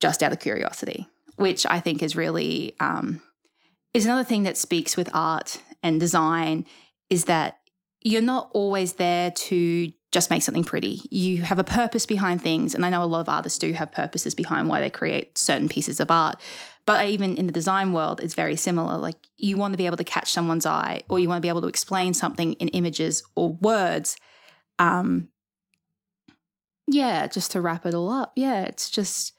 just 0.00 0.22
out 0.22 0.32
of 0.32 0.40
curiosity, 0.40 1.06
which 1.36 1.64
I 1.66 1.78
think 1.78 2.02
is 2.02 2.16
really 2.16 2.74
um, 2.80 3.22
is 3.94 4.06
another 4.06 4.24
thing 4.24 4.42
that 4.44 4.56
speaks 4.56 4.96
with 4.96 5.10
art 5.12 5.60
and 5.82 6.00
design 6.00 6.64
is 7.10 7.26
that 7.26 7.58
you're 8.04 8.22
not 8.22 8.50
always 8.52 8.94
there 8.94 9.30
to 9.30 9.92
just 10.10 10.30
make 10.30 10.42
something 10.42 10.64
pretty. 10.64 11.00
You 11.10 11.42
have 11.42 11.58
a 11.58 11.64
purpose 11.64 12.04
behind 12.04 12.42
things. 12.42 12.74
And 12.74 12.84
I 12.84 12.90
know 12.90 13.02
a 13.02 13.06
lot 13.06 13.20
of 13.20 13.28
artists 13.28 13.58
do 13.58 13.72
have 13.72 13.90
purposes 13.90 14.34
behind 14.34 14.68
why 14.68 14.80
they 14.80 14.90
create 14.90 15.38
certain 15.38 15.68
pieces 15.68 16.00
of 16.00 16.10
art. 16.10 16.38
But 16.84 17.08
even 17.08 17.36
in 17.36 17.46
the 17.46 17.52
design 17.52 17.92
world, 17.92 18.20
it's 18.20 18.34
very 18.34 18.56
similar. 18.56 18.98
Like 18.98 19.16
you 19.36 19.56
want 19.56 19.72
to 19.72 19.78
be 19.78 19.86
able 19.86 19.96
to 19.96 20.04
catch 20.04 20.30
someone's 20.30 20.66
eye, 20.66 21.02
or 21.08 21.18
you 21.18 21.28
want 21.28 21.38
to 21.38 21.42
be 21.42 21.48
able 21.48 21.62
to 21.62 21.68
explain 21.68 22.12
something 22.12 22.54
in 22.54 22.68
images 22.68 23.22
or 23.36 23.52
words. 23.54 24.16
Um, 24.78 25.28
yeah, 26.88 27.26
just 27.28 27.52
to 27.52 27.60
wrap 27.60 27.86
it 27.86 27.94
all 27.94 28.10
up. 28.10 28.32
Yeah, 28.34 28.62
it's 28.62 28.90
just 28.90 29.32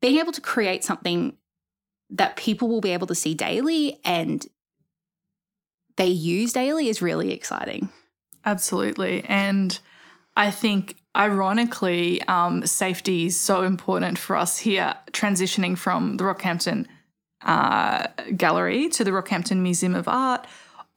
being 0.00 0.18
able 0.18 0.32
to 0.32 0.40
create 0.40 0.84
something 0.84 1.36
that 2.10 2.36
people 2.36 2.68
will 2.68 2.80
be 2.80 2.92
able 2.92 3.08
to 3.08 3.14
see 3.14 3.34
daily 3.34 4.00
and 4.04 4.46
they 5.98 6.06
use 6.06 6.52
daily 6.52 6.88
is 6.88 7.02
really 7.02 7.32
exciting. 7.32 7.90
Absolutely. 8.44 9.24
And 9.24 9.78
I 10.36 10.50
think, 10.50 10.96
ironically, 11.14 12.22
um, 12.22 12.64
safety 12.64 13.26
is 13.26 13.38
so 13.38 13.62
important 13.62 14.16
for 14.16 14.36
us 14.36 14.58
here, 14.58 14.94
transitioning 15.12 15.76
from 15.76 16.16
the 16.16 16.24
Rockhampton 16.24 16.86
uh, 17.42 18.06
Gallery 18.36 18.88
to 18.90 19.04
the 19.04 19.10
Rockhampton 19.10 19.58
Museum 19.58 19.96
of 19.96 20.06
Art. 20.06 20.46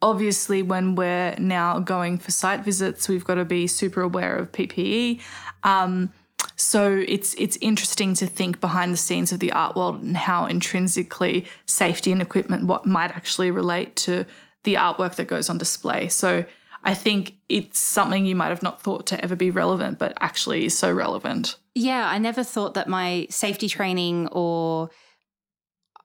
Obviously, 0.04 0.62
when 0.62 0.96
we're 0.96 1.36
now 1.40 1.80
going 1.80 2.20
for 2.20 2.32
site 2.32 2.64
visits, 2.64 3.10
we've 3.10 3.26
got 3.26 3.36
to 3.36 3.46
be 3.46 3.66
super 3.66 4.02
aware 4.02 4.36
of 4.36 4.52
PPE. 4.52 5.20
Um, 5.64 6.14
so 6.56 7.04
it's 7.08 7.34
it's 7.36 7.58
interesting 7.60 8.14
to 8.16 8.28
think 8.28 8.62
behind 8.62 8.94
the 8.94 8.98
scenes 8.98 9.32
of 9.32 9.40
the 9.40 9.52
art 9.52 9.76
world 9.76 10.02
and 10.04 10.16
how 10.16 10.46
intrinsically 10.46 11.46
safety 11.66 12.12
and 12.12 12.22
equipment 12.22 12.66
what 12.66 12.86
might 12.86 13.12
actually 13.12 13.50
relate 13.50 13.96
to 13.98 14.26
the 14.64 14.76
artwork 14.76 15.16
that 15.16 15.28
goes 15.28 15.50
on 15.50 15.58
display. 15.58 16.08
So 16.08 16.46
I 16.84 16.94
think 16.94 17.36
it's 17.50 17.80
something 17.80 18.26
you 18.26 18.36
might 18.36 18.50
have 18.50 18.64
not 18.64 18.82
thought 18.82 19.08
to 19.08 19.24
ever 19.24 19.36
be 19.36 19.52
relevant, 19.52 20.00
but 20.00 20.14
actually 20.20 20.66
is 20.66 20.78
so 20.78 20.92
relevant. 20.92 21.58
Yeah, 21.76 22.08
I 22.10 22.18
never 22.18 22.44
thought 22.44 22.74
that 22.74 22.88
my 22.88 23.28
safety 23.30 23.68
training 23.68 24.28
or 24.32 24.90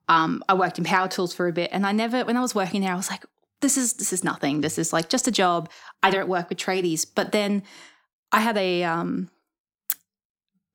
um, 0.07 0.43
I 0.47 0.53
worked 0.53 0.77
in 0.77 0.85
power 0.85 1.07
tools 1.07 1.33
for 1.33 1.47
a 1.47 1.51
bit, 1.51 1.69
and 1.73 1.85
I 1.85 1.91
never, 1.91 2.23
when 2.23 2.37
I 2.37 2.41
was 2.41 2.55
working 2.55 2.81
there, 2.81 2.93
I 2.93 2.95
was 2.95 3.09
like, 3.09 3.25
this 3.61 3.77
is 3.77 3.93
this 3.93 4.13
is 4.13 4.23
nothing. 4.23 4.61
This 4.61 4.77
is 4.77 4.93
like 4.93 5.09
just 5.09 5.27
a 5.27 5.31
job. 5.31 5.69
I 6.03 6.09
don't 6.11 6.29
work 6.29 6.49
with 6.49 6.57
tradies. 6.57 7.05
But 7.13 7.31
then 7.31 7.63
I 8.31 8.39
had 8.39 8.57
a 8.57 8.83
um, 8.83 9.29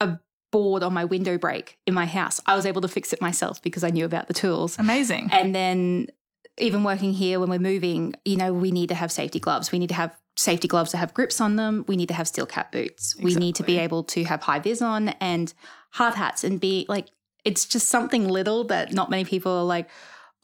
a 0.01 0.19
board 0.51 0.83
on 0.83 0.93
my 0.93 1.05
window 1.05 1.39
break 1.39 1.79
in 1.87 1.95
my 1.95 2.07
house. 2.07 2.41
I 2.47 2.57
was 2.57 2.67
able 2.67 2.81
to 2.81 2.89
fix 2.89 3.13
it 3.13 3.21
myself 3.21 3.63
because 3.63 3.85
I 3.85 3.91
knew 3.91 4.05
about 4.05 4.27
the 4.27 4.35
tools. 4.35 4.79
Amazing. 4.79 5.31
And 5.33 5.55
then 5.55 6.09
even 6.59 6.85
working 6.85 7.13
here 7.13 7.41
when 7.41 7.49
we're 7.49 7.59
moving, 7.59 8.15
you 8.25 8.37
know, 8.37 8.53
we 8.53 8.71
need 8.71 8.89
to 8.91 8.95
have 8.95 9.11
safety 9.11 9.41
gloves. 9.41 9.73
We 9.73 9.79
need 9.79 9.89
to 9.89 9.95
have 9.95 10.17
safety 10.37 10.69
gloves 10.69 10.93
that 10.93 10.99
have 10.99 11.15
grips 11.15 11.41
on 11.41 11.57
them. 11.57 11.85
We 11.89 11.97
need 11.97 12.09
to 12.09 12.15
have 12.15 12.29
steel 12.29 12.47
cap 12.47 12.73
boots. 12.73 13.15
Exactly. 13.15 13.35
We 13.35 13.41
need 13.41 13.55
to 13.57 13.63
be 13.63 13.79
able 13.79 14.05
to 14.05 14.25
have 14.25 14.43
high 14.43 14.59
vis 14.59 14.83
on 14.83 15.11
and 15.21 15.53
hard 15.91 16.15
hats 16.15 16.45
and 16.45 16.61
be 16.61 16.87
like, 16.89 17.09
it's 17.45 17.65
just 17.65 17.89
something 17.89 18.29
little 18.29 18.65
that 18.65 18.93
not 18.93 19.11
many 19.11 19.25
people 19.25 19.53
are 19.53 19.65
like, 19.65 19.89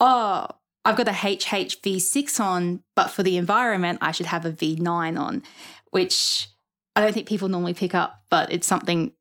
oh, 0.01 0.47
I've 0.85 0.97
got 0.97 1.09
a 1.09 1.13
HHV6 1.13 2.41
on, 2.41 2.83
but 2.97 3.09
for 3.09 3.23
the 3.23 3.37
environment, 3.37 3.99
I 4.01 4.13
should 4.13 4.27
have 4.27 4.45
a 4.47 4.53
V9 4.53 5.19
on, 5.19 5.43
which 5.91 6.49
I 6.97 7.01
don't 7.01 7.13
think 7.13 7.29
people 7.29 7.49
normally 7.49 7.75
pick 7.75 7.95
up, 7.95 8.23
but 8.31 8.53
it's 8.53 8.67
something 8.67 9.13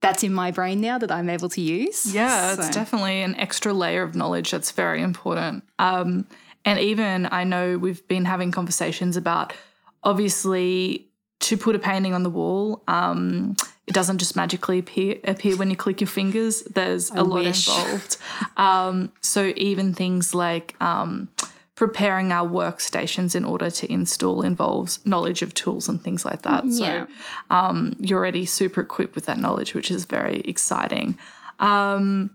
that's 0.00 0.22
in 0.22 0.32
my 0.32 0.50
brain 0.50 0.80
now 0.80 0.98
that 0.98 1.10
I'm 1.10 1.28
able 1.28 1.48
to 1.50 1.60
use. 1.60 2.12
Yeah, 2.12 2.54
so. 2.54 2.62
it's 2.62 2.74
definitely 2.74 3.22
an 3.22 3.34
extra 3.36 3.72
layer 3.72 4.02
of 4.02 4.14
knowledge 4.14 4.50
that's 4.50 4.70
very 4.70 5.02
important. 5.02 5.64
Um, 5.78 6.26
and 6.64 6.78
even 6.78 7.28
I 7.30 7.44
know 7.44 7.78
we've 7.78 8.06
been 8.08 8.24
having 8.24 8.50
conversations 8.50 9.16
about 9.16 9.52
obviously 10.02 11.06
to 11.40 11.56
put 11.56 11.76
a 11.76 11.78
painting 11.78 12.14
on 12.14 12.22
the 12.22 12.30
wall, 12.30 12.82
um, 12.88 13.56
it 13.86 13.94
doesn't 13.94 14.18
just 14.18 14.34
magically 14.34 14.78
appear, 14.78 15.18
appear 15.24 15.56
when 15.56 15.70
you 15.70 15.76
click 15.76 16.00
your 16.00 16.08
fingers. 16.08 16.62
There's 16.62 17.10
I 17.10 17.18
a 17.18 17.24
wish. 17.24 17.68
lot 17.68 17.78
involved. 17.78 18.16
Um, 18.56 19.12
so 19.20 19.52
even 19.56 19.94
things 19.94 20.34
like 20.34 20.74
um, 20.80 21.28
preparing 21.76 22.32
our 22.32 22.48
workstations 22.48 23.36
in 23.36 23.44
order 23.44 23.70
to 23.70 23.92
install 23.92 24.42
involves 24.42 25.04
knowledge 25.04 25.42
of 25.42 25.52
tools 25.52 25.88
and 25.88 26.02
things 26.02 26.24
like 26.24 26.42
that. 26.42 26.64
Yeah. 26.64 27.06
So 27.06 27.12
um, 27.50 27.94
you're 28.00 28.18
already 28.18 28.46
super 28.46 28.80
equipped 28.80 29.14
with 29.14 29.26
that 29.26 29.38
knowledge, 29.38 29.74
which 29.74 29.90
is 29.90 30.06
very 30.06 30.40
exciting. 30.40 31.18
Um, 31.58 32.30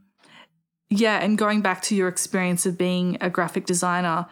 yeah, 0.89 1.19
and 1.23 1.37
going 1.37 1.61
back 1.61 1.81
to 1.83 1.95
your 1.95 2.07
experience 2.07 2.65
of 2.65 2.77
being 2.77 3.17
a 3.19 3.29
graphic 3.29 3.65
designer, 3.65 4.27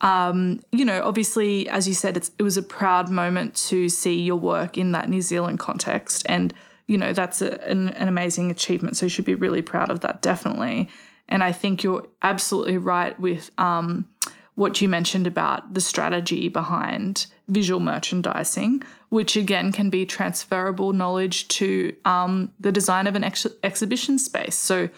um, 0.00 0.60
you 0.70 0.84
know, 0.84 1.02
obviously, 1.02 1.68
as 1.68 1.88
you 1.88 1.94
said, 1.94 2.16
it 2.16 2.42
was 2.42 2.56
a 2.56 2.62
proud 2.62 3.08
moment 3.08 3.56
to 3.68 3.88
see 3.88 4.20
your 4.20 4.36
work 4.36 4.78
in 4.78 4.92
that 4.92 5.08
New 5.08 5.22
Zealand 5.22 5.58
context. 5.58 6.26
And, 6.28 6.52
you 6.86 6.98
know, 6.98 7.12
that's 7.12 7.42
a, 7.42 7.60
an, 7.68 7.88
an 7.88 8.06
amazing 8.06 8.50
achievement. 8.50 8.96
So 8.96 9.06
you 9.06 9.10
should 9.10 9.24
be 9.24 9.34
really 9.34 9.62
proud 9.62 9.90
of 9.90 10.00
that, 10.00 10.20
definitely. 10.20 10.90
And 11.28 11.42
I 11.42 11.52
think 11.52 11.82
you're 11.82 12.06
absolutely 12.22 12.76
right 12.76 13.18
with 13.18 13.50
um, 13.56 14.06
what 14.54 14.80
you 14.80 14.88
mentioned 14.88 15.26
about 15.26 15.74
the 15.74 15.80
strategy 15.80 16.48
behind 16.48 17.26
visual 17.48 17.80
merchandising, 17.80 18.82
which 19.08 19.36
again 19.36 19.72
can 19.72 19.90
be 19.90 20.06
transferable 20.06 20.92
knowledge 20.92 21.48
to 21.48 21.94
um, 22.04 22.52
the 22.60 22.72
design 22.72 23.06
of 23.06 23.16
an 23.16 23.24
ex- 23.24 23.46
exhibition 23.62 24.18
space. 24.18 24.56
So, 24.56 24.88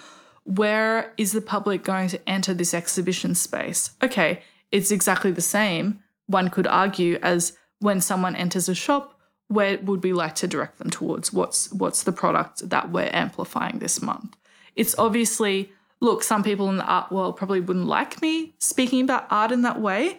where 0.45 1.13
is 1.17 1.33
the 1.33 1.41
public 1.41 1.83
going 1.83 2.09
to 2.09 2.29
enter 2.29 2.55
this 2.55 2.73
exhibition 2.73 3.35
space? 3.35 3.91
Okay, 4.03 4.43
it's 4.71 4.93
exactly 4.93 5.33
the 5.33 5.41
same, 5.41 6.01
one 6.27 6.51
could 6.51 6.67
argue, 6.67 7.19
as 7.23 7.57
when 7.79 8.01
someone 8.01 8.37
enters 8.37 8.69
a 8.69 8.75
shop, 8.75 9.19
where 9.49 9.79
would 9.79 10.03
we 10.03 10.13
like 10.13 10.35
to 10.37 10.49
direct 10.49 10.79
them 10.79 10.91
towards? 10.91 11.33
What's, 11.33 11.73
what's 11.73 12.03
the 12.03 12.13
product 12.13 12.69
that 12.69 12.91
we're 12.91 13.11
amplifying 13.13 13.79
this 13.79 14.03
month? 14.03 14.37
It's 14.75 14.97
obviously 14.99 15.73
look, 16.01 16.23
some 16.23 16.43
people 16.43 16.69
in 16.69 16.77
the 16.77 16.85
art 16.85 17.11
world 17.11 17.37
probably 17.37 17.61
wouldn't 17.61 17.87
like 17.87 18.21
me 18.23 18.55
speaking 18.59 19.03
about 19.03 19.27
art 19.31 19.53
in 19.53 19.63
that 19.63 19.81
way, 19.81 20.19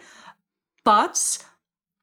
but 0.84 1.38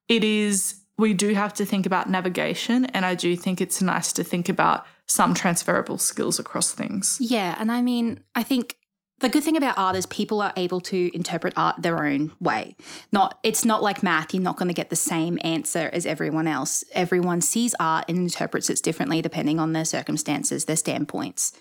it 0.09 0.23
is, 0.23 0.81
we 0.99 1.15
do 1.15 1.35
have 1.35 1.53
to 1.55 1.65
think 1.65 1.87
about 1.87 2.09
navigation. 2.09 2.85
And 2.87 3.05
I 3.05 3.15
do 3.15 3.37
think 3.37 3.61
it's 3.61 3.83
nice 3.83 4.13
to 4.15 4.25
think 4.25 4.49
about 4.49 4.87
some 5.07 5.35
transferable 5.35 5.99
skills 5.99 6.39
across 6.39 6.73
things. 6.73 7.19
Yeah. 7.21 7.57
And 7.59 7.71
I 7.73 7.83
mean, 7.83 8.21
I 8.35 8.43
think 8.43 8.77
the 9.21 9.29
good 9.29 9.43
thing 9.45 9.57
about 9.57 9.79
art 9.79 9.97
is 9.97 10.07
people 10.07 10.43
are 10.43 10.53
able 10.57 10.81
to 10.83 11.11
interpret 11.15 11.55
art 11.57 11.81
their 11.81 12.05
own 12.05 12.33
way. 12.41 12.77
Not 13.13 13.39
it's 13.43 13.65
not 13.65 13.83
like 13.83 14.03
math, 14.03 14.35
you're 14.35 14.43
not 14.43 14.57
going 14.57 14.69
to 14.69 14.75
get 14.75 14.91
the 14.91 14.97
same 14.97 15.39
answer 15.43 15.89
as 15.93 16.05
everyone 16.05 16.47
else. 16.47 16.85
Everyone 16.93 17.41
sees 17.41 17.75
art 17.81 18.07
and 18.09 18.19
interprets 18.19 18.71
it 18.71 18.83
differently 18.83 19.23
depending 19.23 19.59
on 19.59 19.73
their 19.73 19.85
circumstances, 19.85 20.65
their 20.65 20.77
standpoints. 20.77 21.53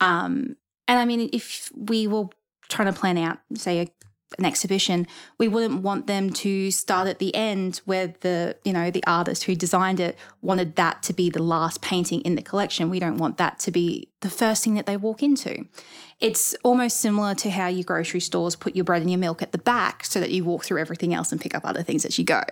Um, 0.00 0.56
and 0.88 0.98
I 0.98 1.04
mean, 1.04 1.28
if 1.32 1.70
we 1.74 2.06
were 2.06 2.26
trying 2.68 2.92
to 2.92 2.98
plan 2.98 3.18
out, 3.18 3.38
say, 3.54 3.80
a, 3.80 3.88
an 4.38 4.44
exhibition, 4.44 5.06
we 5.38 5.46
wouldn't 5.46 5.82
want 5.82 6.08
them 6.08 6.30
to 6.30 6.70
start 6.72 7.06
at 7.06 7.20
the 7.20 7.34
end 7.34 7.80
where 7.84 8.08
the, 8.20 8.56
you 8.64 8.72
know, 8.72 8.90
the 8.90 9.04
artist 9.06 9.44
who 9.44 9.54
designed 9.54 10.00
it 10.00 10.18
wanted 10.42 10.74
that 10.76 11.02
to 11.04 11.12
be 11.12 11.30
the 11.30 11.42
last 11.42 11.80
painting 11.80 12.20
in 12.22 12.34
the 12.34 12.42
collection. 12.42 12.90
We 12.90 12.98
don't 12.98 13.18
want 13.18 13.36
that 13.38 13.60
to 13.60 13.70
be 13.70 14.10
the 14.20 14.28
first 14.28 14.64
thing 14.64 14.74
that 14.74 14.86
they 14.86 14.96
walk 14.96 15.22
into. 15.22 15.66
It's 16.18 16.54
almost 16.64 17.00
similar 17.00 17.34
to 17.36 17.50
how 17.50 17.68
your 17.68 17.84
grocery 17.84 18.20
stores 18.20 18.56
put 18.56 18.74
your 18.74 18.84
bread 18.84 19.02
and 19.02 19.10
your 19.10 19.20
milk 19.20 19.42
at 19.42 19.52
the 19.52 19.58
back 19.58 20.04
so 20.04 20.18
that 20.18 20.30
you 20.30 20.44
walk 20.44 20.64
through 20.64 20.80
everything 20.80 21.14
else 21.14 21.30
and 21.30 21.40
pick 21.40 21.54
up 21.54 21.64
other 21.64 21.82
things 21.82 22.04
as 22.04 22.18
you 22.18 22.24
go. 22.24 22.42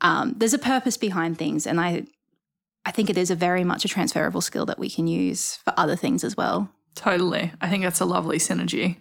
Um, 0.00 0.34
there's 0.38 0.54
a 0.54 0.58
purpose 0.58 0.96
behind 0.96 1.36
things, 1.38 1.66
and 1.66 1.80
I, 1.80 2.06
I 2.86 2.92
think 2.92 3.10
it 3.10 3.18
is 3.18 3.30
a 3.30 3.34
very 3.34 3.64
much 3.64 3.84
a 3.84 3.88
transferable 3.88 4.40
skill 4.40 4.64
that 4.66 4.78
we 4.78 4.88
can 4.88 5.06
use 5.06 5.56
for 5.56 5.74
other 5.76 5.96
things 5.96 6.24
as 6.24 6.36
well. 6.36 6.70
Totally. 6.94 7.52
I 7.60 7.68
think 7.68 7.82
that's 7.82 8.00
a 8.00 8.04
lovely 8.04 8.38
synergy. 8.38 8.98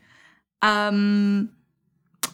Um, 0.61 1.51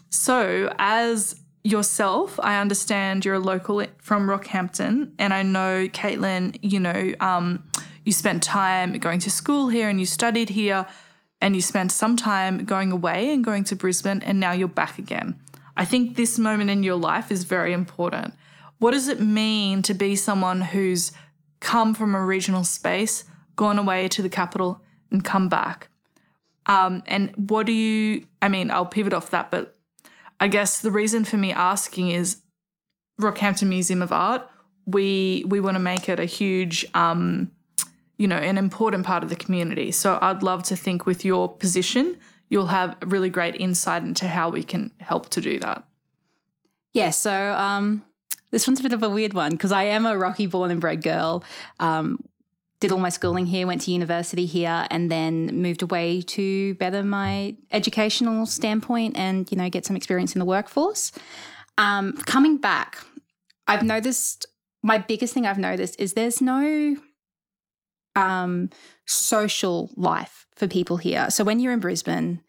so, 0.10 0.74
as 0.78 1.36
yourself, 1.64 2.40
I 2.42 2.60
understand 2.60 3.26
you're 3.26 3.36
a 3.36 3.40
local 3.40 3.84
from 3.98 4.28
Rockhampton, 4.28 5.12
and 5.20 5.34
I 5.34 5.44
know, 5.44 5.88
Caitlin, 5.88 6.58
you 6.62 6.80
know, 6.80 7.14
um, 7.20 7.64
you 8.06 8.14
spent 8.14 8.42
time 8.42 8.94
going 8.94 9.20
to 9.20 9.30
school 9.32 9.68
here 9.70 9.90
and 9.90 10.00
you 10.00 10.06
studied 10.06 10.50
here 10.50 10.88
and 11.42 11.56
you 11.56 11.62
spent 11.62 11.92
some 11.92 12.18
time 12.18 12.66
going 12.66 12.92
away 12.92 13.32
and 13.32 13.44
going 13.44 13.64
to 13.66 13.76
Brisbane 13.76 14.22
and 14.24 14.40
now 14.40 14.52
you're 14.52 14.68
back 14.68 14.98
again. 14.98 15.40
I 15.78 15.86
think 15.86 16.16
this 16.16 16.40
moment 16.40 16.70
in 16.70 16.84
your 16.84 16.96
life 16.96 17.32
is 17.32 17.44
very 17.44 17.72
important. 17.72 18.34
What 18.80 18.92
does 18.92 19.08
it 19.08 19.20
mean 19.20 19.82
to 19.84 19.94
be 19.94 20.16
someone 20.16 20.62
who's 20.62 21.12
come 21.60 21.94
from 21.94 22.16
a 22.16 22.26
regional 22.26 22.64
space, 22.64 23.26
gone 23.56 23.78
away 23.78 24.08
to 24.10 24.22
the 24.22 24.30
capital, 24.30 24.82
and 25.12 25.24
come 25.24 25.50
back? 25.50 25.90
Um, 26.66 27.04
and 27.08 27.34
what 27.50 27.66
do 27.66 27.72
you, 27.72 28.26
I 28.42 28.50
mean, 28.50 28.70
I'll 28.70 28.86
pivot 28.86 29.14
off 29.14 29.32
that, 29.32 29.50
but 29.50 29.76
I 30.40 30.48
guess 30.48 30.82
the 30.82 30.92
reason 30.92 31.26
for 31.26 31.38
me 31.38 31.52
asking 31.52 32.10
is 32.12 32.42
Rockhampton 33.20 33.68
Museum 33.68 34.02
of 34.02 34.12
Art, 34.12 34.48
we 34.86 35.44
we 35.48 35.60
want 35.60 35.76
to 35.76 35.80
make 35.80 36.10
it 36.10 36.20
a 36.20 36.26
huge 36.26 36.86
um, 36.94 37.52
you 38.20 38.28
know, 38.28 38.36
an 38.36 38.58
important 38.58 39.06
part 39.06 39.24
of 39.24 39.30
the 39.30 39.36
community. 39.36 39.92
So 39.92 40.20
I'd 40.22 40.44
love 40.44 40.64
to 40.64 40.76
think 40.76 41.06
with 41.06 41.24
your 41.24 41.48
position, 41.48 42.18
you'll 42.50 42.68
have 42.68 42.98
really 43.06 43.30
great 43.30 43.56
insight 43.56 44.04
into 44.04 44.28
how 44.28 44.50
we 44.50 44.62
can 44.62 44.92
help 45.00 45.30
to 45.30 45.42
do 45.42 45.58
that. 45.60 45.86
Yeah, 46.94 47.12
so 47.12 47.54
um, 47.54 48.04
this 48.52 48.68
one's 48.68 48.82
a 48.82 48.84
bit 48.84 48.92
of 48.92 49.04
a 49.04 49.10
weird 49.10 49.34
one 49.34 49.52
because 49.52 49.72
I 49.72 49.84
am 49.84 50.06
a 50.06 50.18
Rocky 50.18 50.48
born 50.48 50.70
and 50.70 50.82
bred 50.82 51.02
girl. 51.02 51.46
Um, 51.80 52.20
did 52.80 52.92
all 52.92 53.00
my 53.00 53.10
schooling 53.10 53.46
here, 53.46 53.68
went 53.68 53.82
to 53.82 53.92
university 53.92 54.46
here, 54.46 54.88
and 54.90 55.12
then 55.12 55.62
moved 55.62 55.82
away 55.82 56.22
to 56.22 56.76
better 56.76 57.04
my 57.04 57.56
educational 57.72 58.46
standpoint 58.46 59.18
and 59.18 59.52
you 59.52 59.58
know 59.58 59.70
get 59.70 59.86
some 59.86 59.96
experience 59.96 60.36
in 60.36 60.40
the 60.40 60.46
workforce. 60.46 61.12
Um, 61.78 62.14
coming 62.26 62.58
back, 62.58 63.00
I've 63.68 63.84
noticed 63.84 64.46
my 64.82 64.98
biggest 64.98 65.34
thing 65.34 65.46
I've 65.46 65.58
noticed 65.58 66.00
is 66.00 66.14
there's 66.14 66.42
no 66.42 66.96
um, 68.16 68.70
social 69.06 69.92
life 69.96 70.48
for 70.56 70.68
people 70.68 70.98
here. 70.98 71.30
So 71.30 71.44
when 71.44 71.60
you're 71.60 71.74
in 71.74 71.80
Brisbane, 71.80 72.42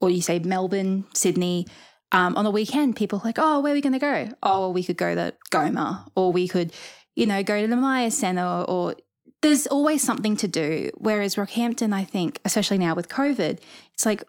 or 0.00 0.10
you 0.10 0.22
say 0.22 0.38
Melbourne, 0.38 1.04
Sydney, 1.14 1.66
um, 2.12 2.36
on 2.36 2.44
the 2.44 2.50
weekend, 2.50 2.96
people 2.96 3.18
are 3.18 3.24
like, 3.24 3.38
oh, 3.38 3.60
where 3.60 3.72
are 3.72 3.74
we 3.74 3.80
going 3.80 3.92
to 3.92 3.98
go? 3.98 4.28
Oh, 4.42 4.70
we 4.70 4.82
could 4.82 4.96
go 4.96 5.14
to 5.14 5.34
Goma, 5.50 6.08
or 6.14 6.32
we 6.32 6.48
could, 6.48 6.72
you 7.14 7.26
know, 7.26 7.42
go 7.42 7.60
to 7.60 7.66
the 7.66 7.76
Myer 7.76 8.10
Centre, 8.10 8.64
or 8.66 8.94
there's 9.42 9.66
always 9.66 10.02
something 10.02 10.36
to 10.36 10.48
do. 10.48 10.90
Whereas 10.96 11.36
Rockhampton, 11.36 11.92
I 11.92 12.04
think, 12.04 12.40
especially 12.44 12.78
now 12.78 12.94
with 12.94 13.08
COVID, 13.08 13.58
it's 13.94 14.06
like 14.06 14.24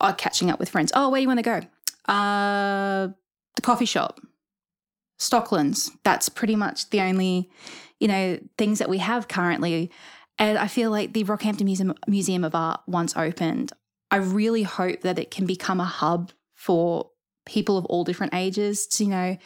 oh, 0.00 0.14
catching 0.16 0.50
up 0.50 0.58
with 0.58 0.68
friends. 0.68 0.92
Oh, 0.94 1.10
where 1.10 1.18
do 1.18 1.22
you 1.22 1.28
want 1.28 1.38
to 1.38 1.42
go? 1.42 2.12
Uh, 2.12 3.08
the 3.56 3.62
coffee 3.62 3.84
shop, 3.84 4.20
Stocklands. 5.18 5.90
That's 6.04 6.28
pretty 6.28 6.56
much 6.56 6.90
the 6.90 7.00
only 7.00 7.50
you 8.00 8.08
know, 8.08 8.38
things 8.56 8.78
that 8.78 8.88
we 8.88 8.98
have 8.98 9.28
currently. 9.28 9.90
And 10.38 10.56
I 10.56 10.68
feel 10.68 10.90
like 10.90 11.12
the 11.12 11.24
Rockhampton 11.24 11.64
Museum, 11.64 11.94
Museum 12.06 12.44
of 12.44 12.54
Art, 12.54 12.80
once 12.86 13.16
opened, 13.16 13.72
I 14.10 14.16
really 14.16 14.62
hope 14.62 15.02
that 15.02 15.18
it 15.18 15.30
can 15.30 15.46
become 15.46 15.80
a 15.80 15.84
hub 15.84 16.32
for 16.54 17.10
people 17.44 17.76
of 17.76 17.84
all 17.86 18.04
different 18.04 18.34
ages 18.34 18.86
to, 18.86 19.04
you 19.04 19.10
know, 19.10 19.36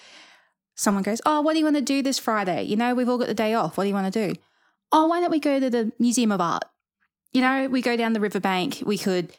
someone 0.74 1.02
goes, 1.02 1.20
Oh, 1.26 1.40
what 1.40 1.52
do 1.52 1.58
you 1.58 1.64
want 1.64 1.76
to 1.76 1.82
do 1.82 2.02
this 2.02 2.18
Friday? 2.18 2.62
You 2.62 2.76
know, 2.76 2.94
we've 2.94 3.08
all 3.08 3.18
got 3.18 3.28
the 3.28 3.34
day 3.34 3.54
off. 3.54 3.76
What 3.76 3.84
do 3.84 3.88
you 3.88 3.94
want 3.94 4.12
to 4.12 4.28
do? 4.28 4.40
Oh, 4.90 5.06
why 5.06 5.20
don't 5.20 5.30
we 5.30 5.40
go 5.40 5.58
to 5.58 5.70
the 5.70 5.92
Museum 5.98 6.32
of 6.32 6.40
Art? 6.40 6.64
You 7.32 7.40
know, 7.40 7.68
we 7.68 7.80
go 7.80 7.96
down 7.96 8.12
the 8.12 8.20
riverbank. 8.20 8.82
We 8.84 8.98
could 8.98 9.34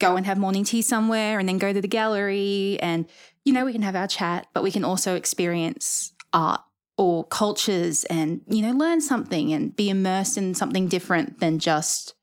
go 0.00 0.16
and 0.16 0.26
have 0.26 0.38
morning 0.38 0.64
tea 0.64 0.82
somewhere 0.82 1.38
and 1.38 1.48
then 1.48 1.58
go 1.58 1.72
to 1.72 1.80
the 1.80 1.88
gallery. 1.88 2.78
And, 2.80 3.06
you 3.44 3.52
know, 3.52 3.64
we 3.64 3.72
can 3.72 3.82
have 3.82 3.94
our 3.94 4.08
chat, 4.08 4.48
but 4.52 4.64
we 4.64 4.72
can 4.72 4.84
also 4.84 5.14
experience 5.14 6.12
art 6.32 6.60
or 6.96 7.24
cultures 7.24 8.04
and 8.04 8.42
you 8.46 8.62
know 8.62 8.72
learn 8.72 9.00
something 9.00 9.52
and 9.52 9.74
be 9.74 9.88
immersed 9.88 10.36
in 10.36 10.54
something 10.54 10.88
different 10.88 11.40
than 11.40 11.58
just 11.58 12.14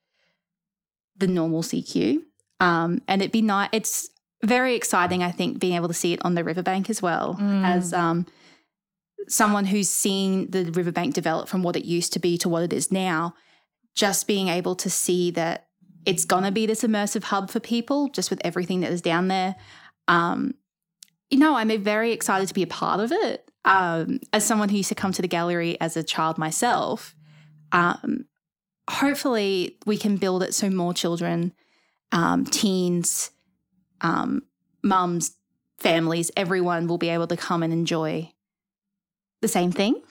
the 1.18 1.28
normal 1.28 1.64
CQ. 1.64 2.20
Um, 2.60 3.02
and 3.08 3.22
it'd 3.22 3.32
be 3.32 3.42
nice. 3.42 3.70
It's 3.72 4.10
very 4.44 4.76
exciting, 4.76 5.24
I 5.24 5.32
think, 5.32 5.60
being 5.60 5.76
able 5.76 5.88
to 5.88 5.94
see 5.94 6.14
it 6.14 6.24
on 6.24 6.36
the 6.36 6.44
riverbank 6.44 6.90
as 6.90 7.02
well 7.02 7.38
mm. 7.40 7.66
as 7.66 7.94
um, 7.94 8.26
someone 9.28 9.66
who's 9.66 9.90
seen 9.90 10.50
the 10.52 10.66
riverbank 10.72 11.14
develop 11.14 11.48
from 11.48 11.64
what 11.64 11.76
it 11.76 11.86
used 11.86 12.14
to 12.14 12.20
be 12.20 12.38
to 12.40 12.50
what 12.50 12.64
it 12.64 12.74
is 12.74 12.92
now. 12.92 13.34
Just 13.96 14.28
being 14.28 14.48
able 14.48 14.76
to 14.76 14.90
see 14.90 15.32
that 15.32 15.68
it's 16.06 16.26
going 16.26 16.44
to 16.46 16.52
be 16.52 16.66
this 16.66 16.84
immersive 16.84 17.24
hub 17.24 17.50
for 17.50 17.60
people, 17.60 18.10
just 18.10 18.30
with 18.30 18.42
everything 18.46 18.80
that 18.80 18.92
is 18.92 19.02
down 19.02 19.28
there. 19.28 19.56
Um, 20.08 20.54
you 21.30 21.38
know, 21.38 21.56
I'm 21.56 21.84
very 21.84 22.12
excited 22.14 22.48
to 22.48 22.54
be 22.54 22.64
a 22.64 22.68
part 22.68 23.00
of 23.00 23.12
it 23.12 23.50
um, 23.66 24.20
as 24.34 24.46
someone 24.46 24.70
who 24.70 24.78
used 24.78 24.90
to 24.90 24.96
come 24.96 25.12
to 25.12 25.22
the 25.22 25.28
gallery 25.28 25.80
as 25.82 25.98
a 25.98 26.04
child 26.04 26.38
myself, 26.38 27.16
um, 27.72 28.26
hopefully 28.90 29.78
we 29.86 29.98
can 29.98 30.18
build 30.18 30.44
it 30.44 30.54
so 30.54 30.70
more 30.70 30.94
children, 30.94 31.54
um, 32.12 32.46
teens, 32.46 33.32
um, 34.02 34.44
mums, 34.84 35.36
families, 35.78 36.32
everyone 36.36 36.88
will 36.88 36.98
be 36.98 37.10
able 37.10 37.28
to 37.28 37.38
come 37.38 37.64
and 37.64 37.74
enjoy 37.74 38.32
the 39.42 39.48
same 39.48 39.72
thing. 39.72 40.02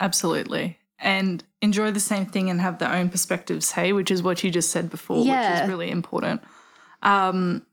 Absolutely. 0.00 0.78
And 0.98 1.44
enjoy 1.60 1.90
the 1.90 2.00
same 2.00 2.26
thing 2.26 2.50
and 2.50 2.60
have 2.60 2.78
their 2.78 2.92
own 2.92 3.08
perspectives, 3.08 3.72
hey, 3.72 3.92
which 3.92 4.10
is 4.10 4.22
what 4.22 4.42
you 4.42 4.50
just 4.50 4.70
said 4.70 4.90
before, 4.90 5.24
yeah. 5.24 5.52
which 5.52 5.62
is 5.62 5.68
really 5.68 5.90
important. 5.90 6.42
Um, 7.02 7.66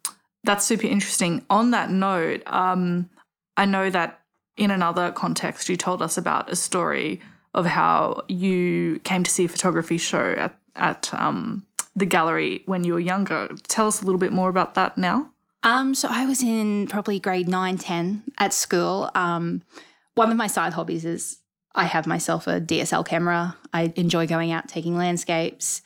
that's 0.44 0.66
super 0.66 0.88
interesting. 0.88 1.46
On 1.50 1.72
that 1.72 1.90
note, 1.90 2.44
um, 2.48 3.10
I 3.58 3.66
know 3.66 3.90
that 3.90 4.22
in 4.58 4.72
another 4.72 5.12
context, 5.12 5.70
you 5.70 5.78
told 5.78 6.02
us 6.02 6.18
about 6.18 6.50
a 6.50 6.56
story 6.56 7.22
of 7.54 7.66
how 7.66 8.24
you 8.28 9.00
came 9.04 9.24
to 9.24 9.32
see 9.32 9.46
a 9.46 9.50
photography 9.50 9.98
show 9.98 10.36
at, 10.38 10.56
at 10.76 11.14
um, 11.14 11.66
the 11.96 12.06
gallery 12.06 12.64
when 12.66 12.84
you 12.84 12.94
were 12.94 13.00
younger. 13.00 13.50
Tell 13.68 13.88
us 13.88 14.02
a 14.02 14.06
little 14.06 14.20
bit 14.20 14.32
more 14.32 14.50
about 14.50 14.76
that 14.76 14.98
now. 14.98 15.31
Um, 15.64 15.94
so 15.94 16.08
I 16.10 16.26
was 16.26 16.42
in 16.42 16.88
probably 16.88 17.20
grade 17.20 17.48
9, 17.48 17.78
10 17.78 18.24
at 18.40 18.54
school. 18.54 19.12
Um, 19.14 19.62
one 20.16 20.32
of 20.32 20.38
my 20.38 20.48
side 20.48 20.74
hobbies 20.74 21.06
is 21.06 21.40
I 21.76 21.86
have 21.86 22.08
myself 22.08 22.48
a 22.48 22.60
DSL 22.60 23.06
camera. 23.06 23.56
I 23.74 23.94
enjoy 23.96 24.28
going 24.28 24.52
out 24.52 24.68
taking 24.68 24.98
landscapes. 24.98 25.82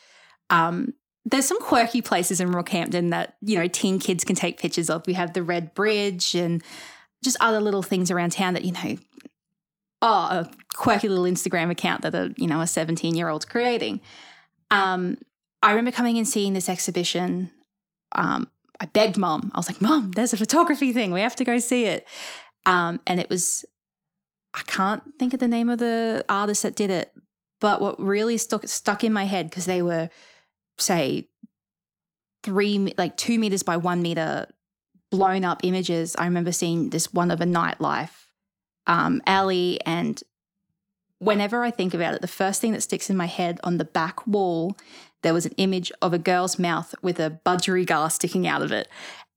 Um, 0.50 0.94
there's 1.26 1.46
some 1.46 1.60
quirky 1.60 2.02
places 2.02 2.40
in 2.40 2.52
Rockhampton 2.52 3.10
that, 3.10 3.36
you 3.42 3.58
know, 3.58 3.68
teen 3.68 4.00
kids 4.00 4.24
can 4.24 4.36
take 4.36 4.60
pictures 4.60 4.90
of. 4.90 5.06
We 5.08 5.14
have 5.14 5.34
the 5.34 5.44
Red 5.44 5.74
Bridge 5.74 6.36
and 6.36 6.64
just 7.24 7.38
other 7.40 7.60
little 7.60 7.84
things 7.84 8.12
around 8.12 8.32
town 8.32 8.54
that, 8.54 8.64
you 8.64 8.72
know, 8.72 8.98
oh, 10.02 10.08
a 10.08 10.52
quirky 10.76 11.10
little 11.10 11.26
Instagram 11.26 11.72
account 11.72 12.04
that 12.04 12.14
a, 12.14 12.34
you 12.38 12.48
know, 12.48 12.62
a 12.62 12.68
17 12.68 13.16
year 13.16 13.30
old's 13.30 13.46
creating. 13.46 14.02
Um, 14.72 15.18
I 15.64 15.72
remember 15.72 15.92
coming 15.92 16.18
and 16.18 16.28
seeing 16.28 16.54
this 16.54 16.70
exhibition. 16.70 17.52
Um, 18.12 18.48
I 18.80 18.86
begged 18.86 19.18
mom. 19.18 19.52
I 19.54 19.60
was 19.60 19.70
like, 19.70 19.82
Mom, 19.82 20.12
there's 20.12 20.34
a 20.34 20.38
photography 20.38 20.92
thing. 20.94 21.12
We 21.12 21.22
have 21.22 21.36
to 21.38 21.44
go 21.46 21.60
see 21.60 21.86
it. 21.86 22.08
Um, 22.66 23.00
and 23.08 23.20
it 23.20 23.30
was, 23.30 23.64
I 24.54 24.62
can't 24.68 25.04
think 25.20 25.34
of 25.34 25.40
the 25.40 25.48
name 25.48 25.70
of 25.70 25.80
the 25.80 26.26
artist 26.28 26.64
that 26.64 26.76
did 26.76 26.90
it, 26.90 27.12
but 27.62 27.82
what 27.82 28.00
really 28.00 28.38
stuck 28.38 28.68
stuck 28.68 29.04
in 29.04 29.14
my 29.14 29.26
head 29.26 29.50
because 29.50 29.66
they 29.66 29.82
were, 29.82 30.10
say, 30.78 31.30
three 32.44 32.94
like 32.98 33.18
two 33.18 33.40
meters 33.40 33.64
by 33.64 33.78
one 33.78 34.02
meter 34.02 34.48
blown 35.12 35.46
up 35.46 35.62
images. 35.64 36.16
I 36.18 36.26
remember 36.26 36.52
seeing 36.52 36.90
this 36.90 37.14
one 37.14 37.32
of 37.32 37.42
a 37.42 37.46
nightlife 37.46 38.28
um, 38.88 39.22
alley, 39.26 39.80
and 39.86 40.22
whenever 41.20 41.64
I 41.64 41.72
think 41.72 41.94
about 41.94 42.14
it, 42.14 42.22
the 42.22 42.28
first 42.28 42.62
thing 42.62 42.72
that 42.74 42.82
sticks 42.82 43.10
in 43.10 43.18
my 43.18 43.26
head 43.26 43.60
on 43.64 43.78
the 43.78 43.86
back 43.86 44.26
wall, 44.28 44.78
there 45.26 45.34
was 45.34 45.48
an 45.48 45.56
image 45.58 45.92
of 46.04 46.14
a 46.14 46.20
girl's 46.20 46.60
mouth 46.60 46.94
with 47.02 47.20
a 47.20 47.40
budgerigar 47.44 48.12
sticking 48.12 48.46
out 48.46 48.62
of 48.62 48.72
it. 48.72 48.88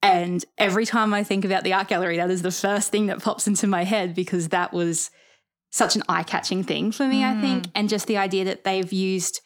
And 0.03 0.45
every 0.59 0.85
time 0.85 1.15
I 1.15 1.25
think 1.25 1.47
about 1.47 1.65
the 1.65 1.73
art 1.73 1.89
gallery, 1.89 2.19
that 2.19 2.31
is 2.31 2.43
the 2.43 2.51
first 2.51 2.93
thing 2.93 3.07
that 3.07 3.23
pops 3.23 3.47
into 3.47 3.67
my 3.67 3.85
head 3.85 4.15
because 4.15 4.51
that 4.51 4.75
was 4.75 5.11
such 5.71 5.97
an 5.97 6.03
eye 6.07 6.25
catching 6.25 6.63
thing 6.63 6.93
for 6.93 7.09
me, 7.09 7.23
mm. 7.23 7.39
I 7.39 7.41
think. 7.41 7.65
And 7.75 7.89
just 7.89 8.07
the 8.07 8.19
idea 8.19 8.45
that 8.45 8.65
they've 8.65 8.93
used 8.93 9.41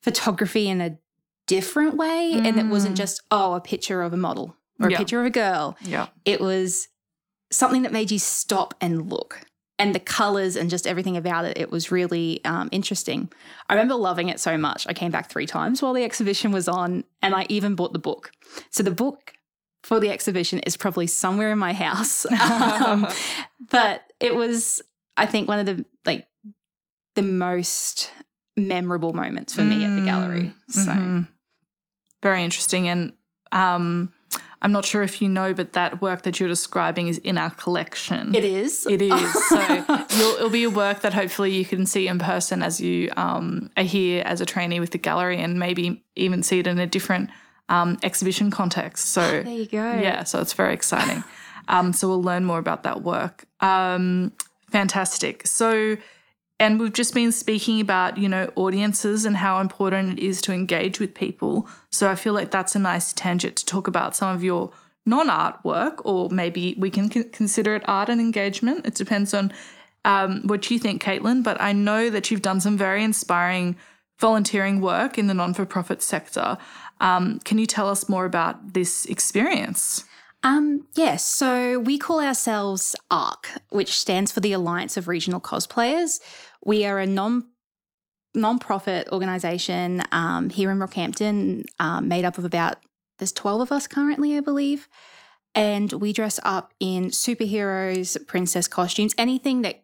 photography 0.00 0.68
in 0.68 0.80
a 0.80 0.96
different 1.48 1.96
way 1.96 2.34
mm. 2.36 2.46
and 2.46 2.60
it 2.60 2.66
wasn't 2.66 2.94
mm. 2.94 2.98
just, 2.98 3.20
oh, 3.32 3.54
a 3.54 3.60
picture 3.60 4.00
of 4.00 4.12
a 4.12 4.16
model 4.16 4.56
or 4.78 4.90
a 4.90 4.92
picture 4.92 5.18
of 5.18 5.26
a 5.26 5.30
girl. 5.30 5.76
Yeah. 5.80 6.06
It 6.24 6.40
was 6.40 6.86
something 7.50 7.82
that 7.82 7.90
made 7.90 8.12
you 8.12 8.20
stop 8.20 8.74
and 8.80 9.10
look. 9.10 9.40
And 9.80 9.94
the 9.94 10.00
colors 10.00 10.56
and 10.56 10.68
just 10.68 10.86
everything 10.86 11.16
about 11.16 11.46
it, 11.46 11.56
it 11.56 11.70
was 11.70 11.90
really 11.90 12.44
um, 12.44 12.68
interesting. 12.70 13.32
I 13.70 13.72
remember 13.72 13.94
loving 13.94 14.28
it 14.28 14.38
so 14.38 14.58
much. 14.58 14.86
I 14.86 14.92
came 14.92 15.10
back 15.10 15.30
three 15.30 15.46
times 15.46 15.80
while 15.80 15.94
the 15.94 16.04
exhibition 16.04 16.52
was 16.52 16.68
on, 16.68 17.04
and 17.22 17.34
I 17.34 17.46
even 17.48 17.76
bought 17.76 17.94
the 17.94 17.98
book. 17.98 18.30
So 18.70 18.82
the 18.82 18.90
book 18.90 19.32
for 19.82 19.98
the 19.98 20.10
exhibition 20.10 20.58
is 20.60 20.76
probably 20.76 21.06
somewhere 21.06 21.50
in 21.50 21.58
my 21.58 21.72
house. 21.72 22.26
um, 22.84 23.08
but 23.70 24.02
it 24.20 24.34
was, 24.34 24.82
I 25.16 25.24
think, 25.24 25.48
one 25.48 25.60
of 25.60 25.64
the 25.64 25.84
like 26.04 26.26
the 27.14 27.22
most 27.22 28.10
memorable 28.58 29.14
moments 29.14 29.54
for 29.54 29.62
me 29.62 29.82
at 29.84 29.96
the 29.96 30.04
gallery. 30.04 30.52
So 30.68 30.90
mm-hmm. 30.90 31.20
very 32.22 32.44
interesting. 32.44 32.86
And 32.86 33.14
um, 33.50 34.12
I'm 34.62 34.72
not 34.72 34.84
sure 34.84 35.02
if 35.02 35.22
you 35.22 35.28
know, 35.28 35.54
but 35.54 35.72
that 35.72 36.02
work 36.02 36.22
that 36.22 36.38
you're 36.38 36.48
describing 36.48 37.08
is 37.08 37.18
in 37.18 37.38
our 37.38 37.50
collection. 37.50 38.34
It 38.34 38.44
is. 38.44 38.86
It 38.86 39.00
is. 39.02 39.36
So 39.48 40.06
you'll, 40.18 40.34
it'll 40.36 40.50
be 40.50 40.64
a 40.64 40.70
work 40.70 41.00
that 41.00 41.14
hopefully 41.14 41.52
you 41.56 41.64
can 41.64 41.86
see 41.86 42.06
in 42.08 42.18
person 42.18 42.62
as 42.62 42.80
you 42.80 43.10
um, 43.16 43.70
are 43.76 43.82
here 43.82 44.22
as 44.24 44.40
a 44.40 44.46
trainee 44.46 44.78
with 44.80 44.90
the 44.90 44.98
gallery 44.98 45.38
and 45.40 45.58
maybe 45.58 46.04
even 46.14 46.42
see 46.42 46.58
it 46.58 46.66
in 46.66 46.78
a 46.78 46.86
different 46.86 47.30
um, 47.68 47.98
exhibition 48.02 48.50
context. 48.50 49.10
So 49.10 49.20
there 49.20 49.48
you 49.48 49.66
go. 49.66 49.78
yeah, 49.78 50.24
so 50.24 50.40
it's 50.40 50.52
very 50.52 50.74
exciting. 50.74 51.24
Um, 51.68 51.92
so 51.92 52.08
we'll 52.08 52.22
learn 52.22 52.44
more 52.44 52.58
about 52.58 52.82
that 52.82 53.02
work. 53.02 53.44
Um, 53.60 54.32
fantastic. 54.70 55.46
So, 55.46 55.96
and 56.60 56.78
we've 56.78 56.92
just 56.92 57.14
been 57.14 57.32
speaking 57.32 57.80
about, 57.80 58.18
you 58.18 58.28
know, 58.28 58.52
audiences 58.54 59.24
and 59.24 59.34
how 59.34 59.60
important 59.60 60.18
it 60.18 60.22
is 60.22 60.42
to 60.42 60.52
engage 60.52 61.00
with 61.00 61.14
people. 61.14 61.66
So 61.90 62.10
I 62.10 62.14
feel 62.14 62.34
like 62.34 62.50
that's 62.50 62.76
a 62.76 62.78
nice 62.78 63.14
tangent 63.14 63.56
to 63.56 63.64
talk 63.64 63.88
about 63.88 64.14
some 64.14 64.36
of 64.36 64.44
your 64.44 64.70
non 65.06 65.30
art 65.30 65.58
work, 65.64 66.04
or 66.04 66.28
maybe 66.28 66.76
we 66.78 66.90
can 66.90 67.08
consider 67.08 67.74
it 67.74 67.82
art 67.88 68.10
and 68.10 68.20
engagement. 68.20 68.86
It 68.86 68.94
depends 68.94 69.32
on 69.32 69.54
um, 70.04 70.42
what 70.46 70.70
you 70.70 70.78
think, 70.78 71.02
Caitlin. 71.02 71.42
But 71.42 71.58
I 71.62 71.72
know 71.72 72.10
that 72.10 72.30
you've 72.30 72.42
done 72.42 72.60
some 72.60 72.76
very 72.76 73.02
inspiring 73.02 73.76
volunteering 74.18 74.82
work 74.82 75.16
in 75.16 75.28
the 75.28 75.34
non 75.34 75.54
for 75.54 75.64
profit 75.64 76.02
sector. 76.02 76.58
Um, 77.00 77.38
can 77.40 77.56
you 77.56 77.66
tell 77.66 77.88
us 77.88 78.06
more 78.06 78.26
about 78.26 78.74
this 78.74 79.06
experience? 79.06 80.04
Um, 80.42 80.86
yes, 80.94 81.26
so 81.26 81.78
we 81.78 81.98
call 81.98 82.20
ourselves 82.20 82.96
ARC, 83.10 83.48
which 83.68 83.98
stands 83.98 84.32
for 84.32 84.40
the 84.40 84.52
Alliance 84.52 84.96
of 84.96 85.06
Regional 85.06 85.40
Cosplayers. 85.40 86.18
We 86.64 86.84
are 86.84 86.98
a 86.98 87.06
non 87.06 87.46
non-profit 88.32 89.08
organization 89.10 90.04
um, 90.12 90.50
here 90.50 90.70
in 90.70 90.78
Rockhampton, 90.78 91.64
um, 91.80 92.06
made 92.06 92.24
up 92.24 92.38
of 92.38 92.44
about 92.44 92.76
there's 93.18 93.32
12 93.32 93.62
of 93.62 93.72
us 93.72 93.86
currently, 93.86 94.36
I 94.36 94.40
believe. 94.40 94.88
And 95.54 95.92
we 95.92 96.12
dress 96.12 96.38
up 96.44 96.72
in 96.78 97.06
superheroes, 97.06 98.16
princess 98.26 98.68
costumes, 98.68 99.14
anything 99.18 99.62
that 99.62 99.82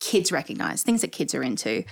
kids 0.00 0.32
recognize, 0.32 0.82
things 0.82 1.02
that 1.02 1.12
kids 1.12 1.34
are 1.34 1.42
into. 1.42 1.84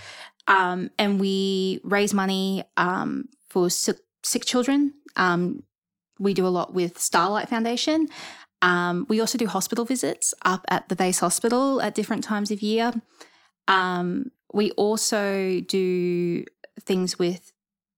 Um, 0.48 0.90
and 0.98 1.20
we 1.20 1.80
raise 1.84 2.12
money 2.12 2.64
um, 2.76 3.28
for 3.48 3.70
sick, 3.70 3.98
sick 4.22 4.44
children. 4.44 4.94
Um, 5.16 5.62
we 6.18 6.34
do 6.34 6.46
a 6.46 6.48
lot 6.48 6.74
with 6.74 6.98
Starlight 6.98 7.48
Foundation. 7.48 8.08
Um, 8.60 9.06
we 9.08 9.20
also 9.20 9.38
do 9.38 9.46
hospital 9.46 9.84
visits 9.84 10.34
up 10.44 10.64
at 10.68 10.88
the 10.88 10.96
base 10.96 11.20
hospital 11.20 11.80
at 11.80 11.94
different 11.94 12.24
times 12.24 12.50
of 12.50 12.60
year. 12.60 12.92
Um, 13.68 14.32
we 14.52 14.72
also 14.72 15.60
do 15.60 16.44
things 16.80 17.18
with 17.18 17.52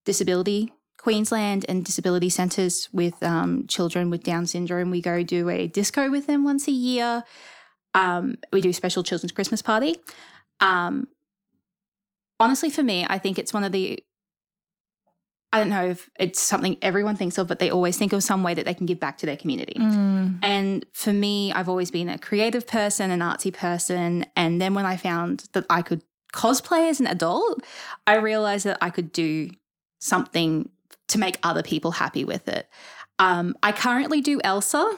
disability 0.05 0.71
Queensland 1.01 1.65
and 1.67 1.83
disability 1.83 2.29
centres 2.29 2.87
with 2.93 3.21
um, 3.23 3.65
children 3.65 4.11
with 4.11 4.23
Down 4.23 4.45
syndrome. 4.45 4.91
We 4.91 5.01
go 5.01 5.23
do 5.23 5.49
a 5.49 5.65
disco 5.65 6.11
with 6.11 6.27
them 6.27 6.43
once 6.43 6.67
a 6.67 6.71
year. 6.71 7.23
Um, 7.95 8.35
we 8.53 8.61
do 8.61 8.71
special 8.71 9.01
children's 9.01 9.31
Christmas 9.31 9.63
party. 9.63 9.95
Um, 10.59 11.07
honestly, 12.39 12.69
for 12.69 12.83
me, 12.83 13.03
I 13.09 13.17
think 13.17 13.39
it's 13.39 13.51
one 13.51 13.63
of 13.63 13.71
the 13.71 14.03
I 15.53 15.59
don't 15.59 15.69
know 15.69 15.85
if 15.85 16.09
it's 16.17 16.39
something 16.39 16.77
everyone 16.81 17.17
thinks 17.17 17.37
of, 17.37 17.47
but 17.47 17.59
they 17.59 17.69
always 17.69 17.97
think 17.97 18.13
of 18.13 18.23
some 18.23 18.41
way 18.41 18.53
that 18.53 18.65
they 18.65 18.73
can 18.73 18.85
give 18.85 18.99
back 18.99 19.17
to 19.17 19.25
their 19.25 19.35
community. 19.35 19.75
Mm. 19.77 20.39
And 20.41 20.85
for 20.93 21.11
me, 21.11 21.51
I've 21.51 21.67
always 21.67 21.91
been 21.91 22.07
a 22.07 22.17
creative 22.17 22.65
person, 22.65 23.11
an 23.11 23.19
artsy 23.19 23.53
person. 23.53 24.25
And 24.37 24.61
then 24.61 24.73
when 24.73 24.85
I 24.85 24.95
found 24.95 25.49
that 25.51 25.65
I 25.69 25.81
could 25.81 26.03
cosplay 26.33 26.89
as 26.89 27.01
an 27.01 27.07
adult, 27.07 27.63
I 28.07 28.15
realized 28.15 28.65
that 28.65 28.77
I 28.81 28.89
could 28.89 29.11
do 29.11 29.49
something 29.99 30.69
to 31.09 31.17
make 31.17 31.37
other 31.43 31.63
people 31.63 31.91
happy 31.91 32.23
with 32.23 32.47
it. 32.47 32.69
Um, 33.19 33.55
I 33.61 33.73
currently 33.73 34.21
do 34.21 34.39
Elsa. 34.43 34.97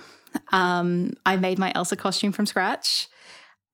Um, 0.52 1.14
I 1.26 1.36
made 1.36 1.58
my 1.58 1.72
Elsa 1.74 1.96
costume 1.96 2.32
from 2.32 2.46
scratch. 2.46 3.08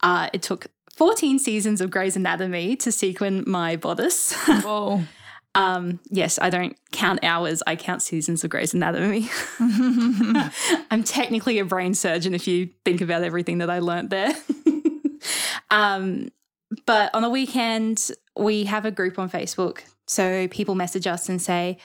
Uh, 0.02 0.30
it 0.32 0.42
took 0.42 0.68
14 0.96 1.40
seasons 1.40 1.82
of 1.82 1.92
Grey's 1.92 2.16
Anatomy 2.16 2.76
to 2.78 2.92
sequin 2.92 3.44
my 3.46 3.76
bodice. 3.76 4.34
Whoa. 4.48 5.02
Um, 5.60 6.00
yes, 6.10 6.40
I 6.42 6.50
don't 6.50 6.78
count 6.94 7.20
hours, 7.22 7.62
I 7.68 7.76
count 7.76 8.02
seasons 8.02 8.46
of 8.46 8.50
Grey's 8.50 8.74
Anatomy. 8.74 9.30
I'm 10.90 11.04
technically 11.04 11.60
a 11.60 11.66
brain 11.66 11.94
surgeon 11.94 12.34
if 12.34 12.48
you 12.48 12.70
think 12.86 13.02
about 13.02 13.24
everything 13.24 13.58
that 13.58 13.70
I 13.70 13.80
learnt 13.80 14.10
there. 14.10 14.34
um, 15.70 16.30
but 16.86 17.14
on 17.14 17.24
the 17.24 17.30
weekend, 17.30 18.10
we 18.38 18.64
have 18.64 18.86
a 18.86 18.92
group 18.92 19.20
on 19.20 19.30
Facebook. 19.30 19.82
So 20.08 20.48
people 20.48 20.76
message 20.76 21.06
us 21.08 21.28
and 21.28 21.42
say, 21.42 21.78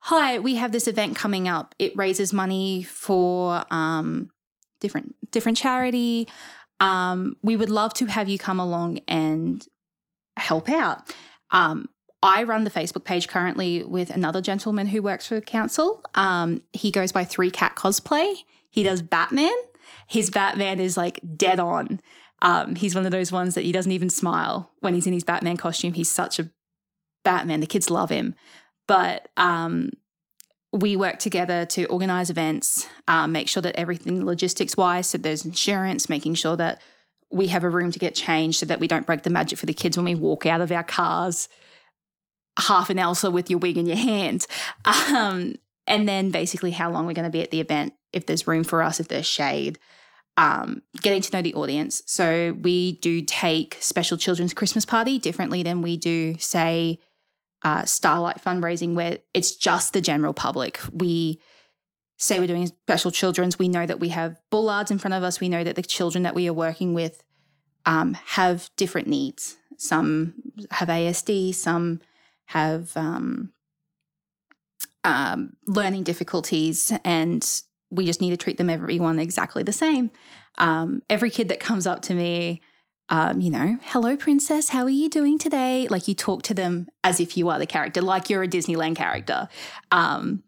Hi, 0.00 0.38
we 0.38 0.54
have 0.54 0.72
this 0.72 0.88
event 0.88 1.14
coming 1.14 1.48
up. 1.48 1.74
It 1.78 1.94
raises 1.94 2.32
money 2.32 2.82
for 2.82 3.62
um, 3.70 4.30
different 4.80 5.16
different 5.32 5.58
charity. 5.58 6.28
Um, 6.80 7.36
we 7.42 7.56
would 7.56 7.68
love 7.68 7.92
to 7.94 8.06
have 8.06 8.30
you 8.30 8.38
come 8.38 8.58
along 8.58 9.00
and 9.06 9.66
help 10.38 10.70
out. 10.70 11.12
Um, 11.50 11.90
I 12.22 12.42
run 12.42 12.64
the 12.64 12.70
Facebook 12.70 13.04
page 13.04 13.28
currently 13.28 13.84
with 13.84 14.10
another 14.10 14.40
gentleman 14.40 14.88
who 14.88 15.02
works 15.02 15.26
for 15.26 15.36
the 15.36 15.40
council. 15.40 16.02
Um, 16.14 16.62
he 16.72 16.90
goes 16.90 17.12
by 17.12 17.24
Three 17.24 17.50
Cat 17.50 17.76
Cosplay. 17.76 18.34
He 18.70 18.82
does 18.82 19.02
Batman. 19.02 19.54
His 20.06 20.30
Batman 20.30 20.80
is 20.80 20.96
like 20.96 21.20
dead 21.36 21.60
on. 21.60 22.00
Um, 22.42 22.74
he's 22.74 22.94
one 22.94 23.04
of 23.04 23.12
those 23.12 23.32
ones 23.32 23.54
that 23.54 23.64
he 23.64 23.72
doesn't 23.72 23.92
even 23.92 24.10
smile 24.10 24.70
when 24.80 24.94
he's 24.94 25.06
in 25.06 25.12
his 25.12 25.24
Batman 25.24 25.56
costume. 25.56 25.92
He's 25.92 26.10
such 26.10 26.38
a 26.38 26.50
Batman. 27.24 27.60
The 27.60 27.66
kids 27.66 27.90
love 27.90 28.10
him. 28.10 28.34
But 28.86 29.28
um, 29.36 29.90
we 30.72 30.96
work 30.96 31.18
together 31.18 31.66
to 31.66 31.84
organize 31.86 32.30
events, 32.30 32.88
um, 33.06 33.32
make 33.32 33.48
sure 33.48 33.62
that 33.62 33.76
everything 33.76 34.24
logistics 34.24 34.76
wise, 34.76 35.08
so 35.08 35.18
there's 35.18 35.44
insurance, 35.44 36.08
making 36.08 36.34
sure 36.34 36.56
that 36.56 36.80
we 37.30 37.48
have 37.48 37.64
a 37.64 37.70
room 37.70 37.92
to 37.92 37.98
get 37.98 38.14
changed 38.14 38.58
so 38.58 38.66
that 38.66 38.80
we 38.80 38.88
don't 38.88 39.06
break 39.06 39.22
the 39.22 39.30
magic 39.30 39.58
for 39.58 39.66
the 39.66 39.74
kids 39.74 39.96
when 39.96 40.04
we 40.04 40.14
walk 40.14 40.46
out 40.46 40.60
of 40.60 40.72
our 40.72 40.84
cars 40.84 41.48
half 42.58 42.90
an 42.90 42.98
Elsa 42.98 43.30
with 43.30 43.50
your 43.50 43.58
wig 43.58 43.78
in 43.78 43.86
your 43.86 43.96
hand. 43.96 44.46
Um, 44.84 45.54
and 45.86 46.08
then 46.08 46.30
basically 46.30 46.72
how 46.72 46.90
long 46.90 47.06
we're 47.06 47.14
going 47.14 47.24
to 47.24 47.30
be 47.30 47.42
at 47.42 47.50
the 47.50 47.60
event, 47.60 47.94
if 48.12 48.26
there's 48.26 48.46
room 48.46 48.64
for 48.64 48.82
us, 48.82 49.00
if 49.00 49.08
there's 49.08 49.26
shade. 49.26 49.78
Um, 50.36 50.82
getting 51.00 51.20
to 51.22 51.36
know 51.36 51.42
the 51.42 51.54
audience. 51.54 52.02
So 52.06 52.56
we 52.60 52.92
do 52.98 53.22
take 53.22 53.76
special 53.80 54.16
children's 54.16 54.54
Christmas 54.54 54.84
party 54.84 55.18
differently 55.18 55.62
than 55.64 55.82
we 55.82 55.96
do, 55.96 56.36
say, 56.38 57.00
uh, 57.62 57.84
Starlight 57.84 58.40
fundraising, 58.40 58.94
where 58.94 59.18
it's 59.34 59.56
just 59.56 59.92
the 59.92 60.00
general 60.00 60.32
public. 60.32 60.78
We 60.92 61.40
say 62.18 62.38
we're 62.38 62.46
doing 62.46 62.66
special 62.66 63.10
children's. 63.10 63.58
We 63.58 63.68
know 63.68 63.84
that 63.84 63.98
we 63.98 64.10
have 64.10 64.36
bullards 64.50 64.92
in 64.92 64.98
front 64.98 65.14
of 65.14 65.24
us. 65.24 65.40
We 65.40 65.48
know 65.48 65.64
that 65.64 65.74
the 65.74 65.82
children 65.82 66.22
that 66.22 66.36
we 66.36 66.48
are 66.48 66.52
working 66.52 66.94
with 66.94 67.22
um, 67.86 68.14
have 68.14 68.70
different 68.76 69.08
needs. 69.08 69.56
Some 69.76 70.34
have 70.70 70.88
ASD, 70.88 71.54
some 71.54 72.00
have 72.48 72.96
um, 72.96 73.52
um, 75.04 75.56
learning 75.66 76.02
difficulties, 76.02 76.92
and 77.04 77.62
we 77.90 78.06
just 78.06 78.20
need 78.20 78.30
to 78.30 78.36
treat 78.36 78.56
them 78.56 78.70
everyone 78.70 79.18
exactly 79.18 79.62
the 79.62 79.72
same. 79.72 80.10
Um, 80.56 81.02
every 81.08 81.30
kid 81.30 81.48
that 81.50 81.60
comes 81.60 81.86
up 81.86 82.02
to 82.02 82.14
me, 82.14 82.62
um, 83.10 83.40
you 83.40 83.50
know, 83.50 83.78
hello, 83.84 84.16
princess, 84.16 84.70
how 84.70 84.82
are 84.84 84.90
you 84.90 85.10
doing 85.10 85.38
today? 85.38 85.88
Like 85.88 86.08
you 86.08 86.14
talk 86.14 86.42
to 86.44 86.54
them 86.54 86.88
as 87.04 87.20
if 87.20 87.36
you 87.36 87.48
are 87.50 87.58
the 87.58 87.66
character, 87.66 88.00
like 88.00 88.30
you're 88.30 88.42
a 88.42 88.48
Disneyland 88.48 88.96
character. 88.96 89.48
Um, 89.90 90.42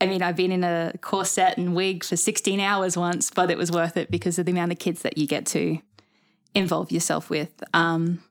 I 0.00 0.06
mean, 0.06 0.22
I've 0.22 0.36
been 0.36 0.52
in 0.52 0.62
a 0.62 0.92
corset 1.00 1.58
and 1.58 1.74
wig 1.74 2.04
for 2.04 2.16
16 2.16 2.60
hours 2.60 2.96
once, 2.96 3.30
but 3.30 3.50
it 3.50 3.58
was 3.58 3.72
worth 3.72 3.96
it 3.96 4.12
because 4.12 4.38
of 4.38 4.46
the 4.46 4.52
amount 4.52 4.70
of 4.70 4.78
kids 4.78 5.02
that 5.02 5.18
you 5.18 5.26
get 5.26 5.44
to 5.46 5.78
involve 6.54 6.92
yourself 6.92 7.30
with. 7.30 7.62
Um, 7.74 8.22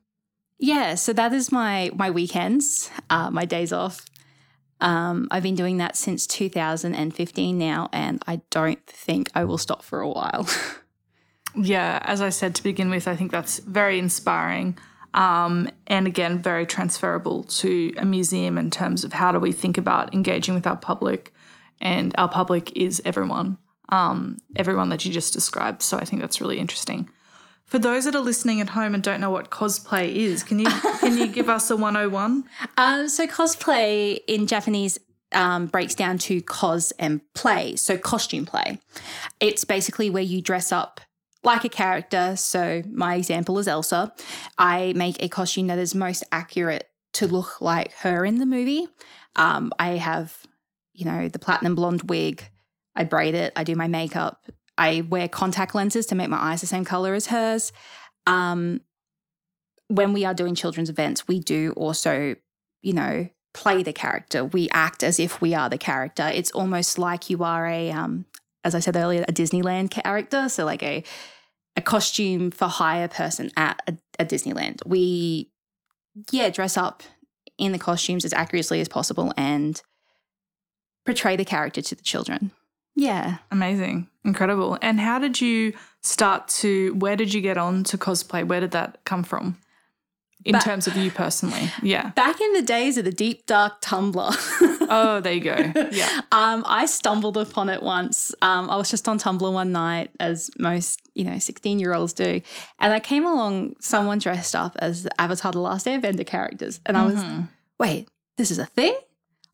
yeah, 0.58 0.94
so 0.94 1.12
that 1.12 1.32
is 1.32 1.52
my 1.52 1.90
my 1.94 2.10
weekends, 2.10 2.90
uh, 3.10 3.30
my 3.30 3.44
days 3.44 3.72
off. 3.72 4.04
Um, 4.80 5.26
I've 5.30 5.42
been 5.42 5.56
doing 5.56 5.78
that 5.78 5.96
since 5.96 6.26
2015 6.26 7.58
now, 7.58 7.88
and 7.92 8.22
I 8.26 8.42
don't 8.50 8.84
think 8.86 9.28
I 9.34 9.44
will 9.44 9.58
stop 9.58 9.82
for 9.82 10.00
a 10.00 10.08
while. 10.08 10.48
Yeah, 11.54 11.98
as 12.02 12.20
I 12.20 12.28
said 12.28 12.54
to 12.56 12.62
begin 12.62 12.90
with, 12.90 13.08
I 13.08 13.16
think 13.16 13.32
that's 13.32 13.58
very 13.58 13.98
inspiring. 13.98 14.78
Um, 15.14 15.68
and 15.86 16.06
again, 16.06 16.42
very 16.42 16.66
transferable 16.66 17.44
to 17.44 17.92
a 17.96 18.04
museum 18.04 18.58
in 18.58 18.70
terms 18.70 19.04
of 19.04 19.12
how 19.12 19.32
do 19.32 19.38
we 19.38 19.52
think 19.52 19.78
about 19.78 20.12
engaging 20.14 20.54
with 20.54 20.66
our 20.66 20.76
public. 20.76 21.32
And 21.80 22.14
our 22.18 22.28
public 22.28 22.76
is 22.76 23.00
everyone, 23.04 23.58
um, 23.88 24.36
everyone 24.56 24.90
that 24.90 25.04
you 25.04 25.12
just 25.12 25.32
described. 25.32 25.82
So 25.82 25.96
I 25.96 26.04
think 26.04 26.20
that's 26.20 26.40
really 26.40 26.58
interesting. 26.58 27.08
For 27.68 27.78
those 27.78 28.06
that 28.06 28.14
are 28.14 28.20
listening 28.20 28.62
at 28.62 28.70
home 28.70 28.94
and 28.94 29.02
don't 29.02 29.20
know 29.20 29.30
what 29.30 29.50
cosplay 29.50 30.14
is, 30.14 30.42
can 30.42 30.58
you 30.58 30.66
can 31.00 31.18
you 31.18 31.28
give 31.28 31.48
us 31.48 31.70
a 31.70 31.76
101? 31.76 32.44
Uh, 32.78 33.08
so 33.08 33.26
cosplay 33.26 34.20
in 34.28 34.46
Japanese 34.46 34.98
um, 35.32 35.66
breaks 35.66 35.94
down 35.94 36.16
to 36.16 36.40
cos 36.40 36.92
and 36.92 37.20
play, 37.34 37.76
so 37.76 37.98
costume 37.98 38.46
play. 38.46 38.78
It's 39.40 39.64
basically 39.64 40.10
where 40.10 40.22
you 40.22 40.40
dress 40.40 40.72
up 40.72 41.00
like 41.42 41.64
a 41.64 41.68
character. 41.68 42.36
So 42.36 42.82
my 42.90 43.16
example 43.16 43.58
is 43.58 43.68
Elsa. 43.68 44.12
I 44.56 44.92
make 44.96 45.22
a 45.22 45.28
costume 45.28 45.66
that 45.66 45.78
is 45.78 45.94
most 45.94 46.24
accurate 46.32 46.88
to 47.14 47.26
look 47.26 47.60
like 47.60 47.92
her 47.94 48.24
in 48.24 48.38
the 48.38 48.46
movie. 48.46 48.86
Um, 49.36 49.72
I 49.78 49.90
have, 49.96 50.36
you 50.94 51.04
know, 51.04 51.28
the 51.28 51.38
platinum 51.38 51.74
blonde 51.74 52.08
wig, 52.08 52.48
I 52.94 53.04
braid 53.04 53.34
it. 53.34 53.52
I 53.56 53.64
do 53.64 53.76
my 53.76 53.88
makeup. 53.88 54.44
I 54.78 55.02
wear 55.02 55.28
contact 55.28 55.74
lenses 55.74 56.06
to 56.06 56.14
make 56.14 56.28
my 56.28 56.38
eyes 56.38 56.60
the 56.60 56.66
same 56.66 56.84
color 56.84 57.14
as 57.14 57.26
hers. 57.26 57.72
Um, 58.26 58.80
when 59.88 60.12
we 60.12 60.24
are 60.24 60.34
doing 60.34 60.54
children's 60.54 60.90
events, 60.90 61.26
we 61.26 61.40
do 61.40 61.72
also, 61.76 62.36
you 62.82 62.92
know, 62.92 63.28
play 63.54 63.82
the 63.82 63.92
character. 63.92 64.44
We 64.44 64.68
act 64.70 65.02
as 65.02 65.18
if 65.18 65.40
we 65.40 65.54
are 65.54 65.68
the 65.68 65.78
character. 65.78 66.30
It's 66.32 66.50
almost 66.52 66.98
like 66.98 67.28
you 67.28 67.42
are 67.42 67.66
a, 67.66 67.90
um, 67.90 68.26
as 68.64 68.74
I 68.74 68.80
said 68.80 68.96
earlier, 68.96 69.24
a 69.26 69.32
Disneyland 69.32 69.90
character. 69.90 70.48
So 70.48 70.64
like 70.64 70.82
a 70.82 71.02
a 71.78 71.80
costume 71.80 72.50
for 72.50 72.66
hire 72.66 73.06
person 73.06 73.52
at 73.56 73.80
a, 73.86 73.96
a 74.18 74.26
Disneyland. 74.26 74.84
We, 74.84 75.52
yeah, 76.32 76.50
dress 76.50 76.76
up 76.76 77.04
in 77.56 77.70
the 77.70 77.78
costumes 77.78 78.24
as 78.24 78.32
accurately 78.32 78.80
as 78.80 78.88
possible 78.88 79.32
and 79.36 79.80
portray 81.06 81.36
the 81.36 81.44
character 81.44 81.80
to 81.80 81.94
the 81.94 82.02
children. 82.02 82.50
Yeah. 83.00 83.38
Amazing. 83.52 84.08
Incredible. 84.24 84.76
And 84.82 84.98
how 84.98 85.18
did 85.20 85.40
you 85.40 85.72
start 86.02 86.48
to, 86.48 86.94
where 86.94 87.14
did 87.16 87.32
you 87.32 87.40
get 87.40 87.56
on 87.56 87.84
to 87.84 87.96
cosplay? 87.96 88.44
Where 88.46 88.58
did 88.60 88.72
that 88.72 88.98
come 89.04 89.22
from? 89.22 89.56
In 90.44 90.52
Ba- 90.52 90.60
terms 90.60 90.86
of 90.86 90.96
you 90.96 91.10
personally. 91.10 91.70
Yeah. 91.82 92.10
Back 92.10 92.40
in 92.40 92.52
the 92.54 92.62
days 92.62 92.96
of 92.98 93.04
the 93.04 93.12
deep 93.12 93.46
dark 93.46 93.80
Tumblr, 93.82 94.34
Oh, 94.90 95.20
there 95.20 95.32
you 95.32 95.40
go. 95.40 95.72
Yeah. 95.92 96.20
um, 96.32 96.64
I 96.66 96.86
stumbled 96.86 97.36
upon 97.36 97.68
it 97.68 97.82
once. 97.82 98.34
Um, 98.42 98.70
I 98.70 98.76
was 98.76 98.88
just 98.90 99.08
on 99.08 99.18
Tumblr 99.18 99.52
one 99.52 99.70
night, 99.72 100.10
as 100.18 100.50
most 100.58 101.00
you 101.14 101.24
know, 101.24 101.38
sixteen 101.38 101.78
year 101.80 101.92
olds 101.92 102.12
do, 102.14 102.40
and 102.78 102.92
I 102.94 103.00
came 103.00 103.26
along 103.26 103.74
someone 103.80 104.18
dressed 104.18 104.54
up 104.56 104.76
as 104.78 105.02
the 105.02 105.20
Avatar: 105.20 105.52
The 105.52 105.58
Last 105.60 105.86
Airbender 105.86 106.26
characters, 106.26 106.80
and 106.86 106.96
I 106.96 107.04
was, 107.04 107.16
Mhm. 107.16 107.48
wait, 107.78 108.08
this 108.38 108.50
is 108.50 108.58
a 108.58 108.64
thing. 108.66 108.96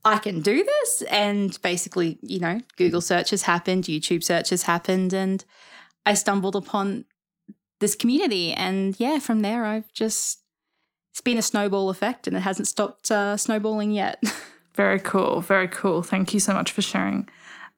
I 0.04 0.18
can 0.18 0.40
do 0.42 0.62
this, 0.62 1.02
and 1.10 1.60
basically, 1.62 2.18
you 2.22 2.38
know, 2.38 2.60
Google 2.76 3.00
search 3.00 3.30
has 3.30 3.42
happened, 3.42 3.84
YouTube 3.84 4.22
search 4.22 4.50
has 4.50 4.64
happened, 4.64 5.12
and 5.12 5.44
I 6.04 6.14
stumbled 6.14 6.56
upon 6.56 7.06
this 7.80 7.94
community, 7.94 8.52
and 8.52 8.98
yeah, 9.00 9.18
from 9.18 9.40
there, 9.40 9.64
I've 9.64 9.90
just 9.92 10.40
it's 11.12 11.20
been 11.20 11.38
a 11.38 11.42
snowball 11.42 11.90
effect, 11.90 12.26
and 12.26 12.36
it 12.36 12.40
hasn't 12.40 12.68
stopped 12.68 13.10
uh, 13.10 13.36
snowballing 13.36 13.92
yet. 13.92 14.22
Very 14.74 14.98
cool. 14.98 15.40
Very 15.40 15.68
cool. 15.68 16.02
Thank 16.02 16.34
you 16.34 16.40
so 16.40 16.52
much 16.52 16.72
for 16.72 16.82
sharing. 16.82 17.28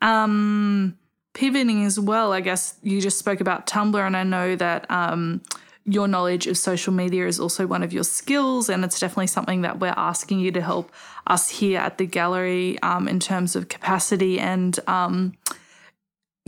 Um, 0.01 0.97
pivoting 1.35 1.85
as 1.85 2.01
well, 2.01 2.33
I 2.33 2.41
guess 2.41 2.79
you 2.83 3.01
just 3.01 3.19
spoke 3.19 3.41
about 3.41 3.67
Tumblr, 3.67 4.05
and 4.05 4.17
I 4.17 4.23
know 4.25 4.57
that 4.57 4.91
um, 4.91 5.43
your 5.87 6.09
knowledge 6.09 6.49
of 6.49 6.59
social 6.59 6.93
media 6.93 7.27
is 7.27 7.39
also 7.39 7.67
one 7.67 7.83
of 7.83 7.93
your 7.93 8.03
skills, 8.03 8.69
and 8.69 8.85
it's 8.85 8.99
definitely 8.99 9.29
something 9.29 9.63
that 9.63 9.79
we're 9.79 9.95
asking 9.97 10.41
you 10.41 10.51
to 10.51 10.61
help 10.61 10.91
us 11.29 11.49
here 11.49 11.79
at 11.79 11.97
the 11.97 12.07
gallery 12.07 12.79
um, 12.83 13.07
in 13.07 13.21
terms 13.21 13.55
of 13.55 13.69
capacity 13.69 14.41
and 14.41 14.81
um, 14.89 15.33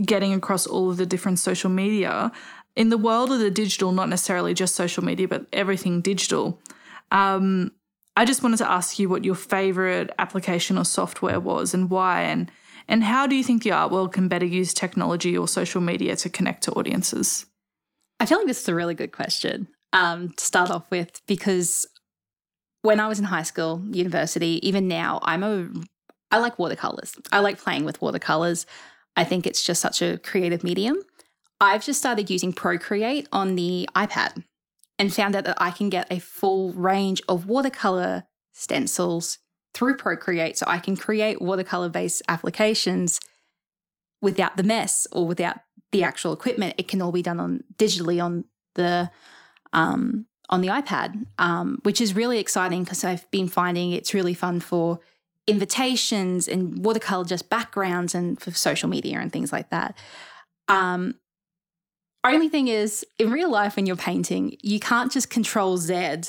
getting 0.03 0.33
across 0.33 0.67
all 0.67 0.91
of 0.91 0.97
the 0.97 1.05
different 1.05 1.39
social 1.39 1.69
media. 1.69 2.31
In 2.75 2.89
the 2.89 2.97
world 2.97 3.31
of 3.31 3.39
the 3.39 3.49
digital, 3.49 3.93
not 3.93 4.09
necessarily 4.09 4.53
just 4.53 4.75
social 4.75 5.03
media, 5.03 5.27
but 5.27 5.45
everything 5.53 6.01
digital, 6.01 6.59
um, 7.11 7.71
I 8.17 8.25
just 8.25 8.43
wanted 8.43 8.57
to 8.57 8.69
ask 8.69 8.99
you 8.99 9.07
what 9.07 9.23
your 9.23 9.35
favorite 9.35 10.11
application 10.19 10.77
or 10.77 10.83
software 10.83 11.39
was 11.39 11.73
and 11.73 11.89
why, 11.89 12.23
and 12.23 12.51
and 12.89 13.03
how 13.03 13.25
do 13.25 13.35
you 13.35 13.43
think 13.43 13.63
the 13.63 13.71
art 13.71 13.91
world 13.91 14.11
can 14.11 14.27
better 14.27 14.45
use 14.45 14.73
technology 14.73 15.37
or 15.37 15.47
social 15.47 15.79
media 15.79 16.17
to 16.17 16.29
connect 16.29 16.63
to 16.63 16.71
audiences? 16.73 17.45
I 18.19 18.25
feel 18.25 18.37
like 18.37 18.47
this 18.47 18.61
is 18.61 18.67
a 18.67 18.75
really 18.75 18.95
good 18.95 19.11
question 19.11 19.67
um, 19.93 20.29
to 20.29 20.43
start 20.43 20.69
off 20.69 20.89
with 20.91 21.21
because 21.25 21.85
when 22.81 22.99
I 22.99 23.07
was 23.07 23.19
in 23.19 23.25
high 23.25 23.43
school, 23.43 23.83
university, 23.91 24.59
even 24.67 24.87
now, 24.87 25.19
I'm 25.23 25.43
a 25.43 25.69
I 26.31 26.37
like 26.37 26.59
watercolors. 26.59 27.15
I 27.31 27.39
like 27.39 27.57
playing 27.57 27.85
with 27.85 28.01
watercolors. 28.01 28.65
I 29.15 29.23
think 29.23 29.47
it's 29.47 29.63
just 29.63 29.81
such 29.81 30.01
a 30.01 30.19
creative 30.19 30.63
medium. 30.63 30.97
I've 31.59 31.83
just 31.83 31.99
started 31.99 32.29
using 32.29 32.53
Procreate 32.53 33.27
on 33.31 33.55
the 33.55 33.89
iPad 33.95 34.43
and 34.97 35.13
found 35.13 35.35
out 35.35 35.45
that 35.45 35.61
I 35.61 35.71
can 35.71 35.89
get 35.89 36.07
a 36.11 36.19
full 36.19 36.71
range 36.73 37.21
of 37.27 37.47
watercolor 37.47 38.25
stencils 38.53 39.39
through 39.73 39.97
Procreate 39.97 40.57
so 40.57 40.65
I 40.67 40.79
can 40.79 40.95
create 40.95 41.41
watercolor 41.41 41.89
based 41.89 42.21
applications 42.27 43.19
without 44.21 44.57
the 44.57 44.63
mess 44.63 45.07
or 45.11 45.25
without 45.25 45.57
the 45.91 46.03
actual 46.03 46.33
equipment. 46.33 46.75
It 46.77 46.87
can 46.87 47.01
all 47.01 47.11
be 47.11 47.21
done 47.21 47.39
on 47.39 47.63
digitally 47.77 48.23
on 48.23 48.45
the 48.75 49.09
um, 49.73 50.25
on 50.49 50.61
the 50.61 50.67
iPad, 50.67 51.25
um, 51.37 51.79
which 51.83 52.01
is 52.01 52.15
really 52.15 52.39
exciting 52.39 52.83
because 52.83 53.03
I've 53.03 53.29
been 53.31 53.47
finding 53.47 53.91
it's 53.91 54.13
really 54.13 54.33
fun 54.33 54.59
for 54.59 54.99
invitations 55.47 56.47
and 56.47 56.83
watercolor 56.83 57.25
just 57.25 57.49
backgrounds 57.49 58.13
and 58.13 58.39
for 58.39 58.51
social 58.51 58.89
media 58.89 59.19
and 59.19 59.31
things 59.31 59.51
like 59.51 59.69
that. 59.69 59.95
Um, 60.67 61.15
only 62.23 62.49
thing 62.49 62.67
is, 62.67 63.05
in 63.17 63.31
real 63.31 63.49
life, 63.49 63.75
when 63.75 63.85
you're 63.85 63.95
painting, 63.95 64.57
you 64.61 64.79
can't 64.79 65.11
just 65.11 65.29
control 65.29 65.77
Z 65.77 66.21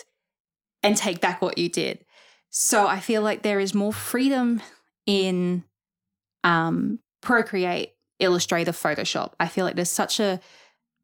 and 0.82 0.96
take 0.96 1.20
back 1.20 1.42
what 1.42 1.58
you 1.58 1.68
did. 1.68 2.04
So 2.48 2.86
I 2.86 3.00
feel 3.00 3.22
like 3.22 3.42
there 3.42 3.60
is 3.60 3.74
more 3.74 3.92
freedom 3.92 4.62
in 5.06 5.64
um, 6.44 7.00
Procreate, 7.20 7.94
Illustrator, 8.20 8.72
Photoshop. 8.72 9.32
I 9.40 9.48
feel 9.48 9.64
like 9.64 9.76
there's 9.76 9.90
such 9.90 10.20
a 10.20 10.40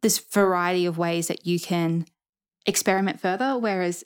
this 0.03 0.19
variety 0.19 0.87
of 0.87 0.99
ways 0.99 1.29
that 1.29 1.47
you 1.47 1.59
can 1.59 2.07
experiment 2.67 3.21
further. 3.21 3.59
Whereas 3.59 4.05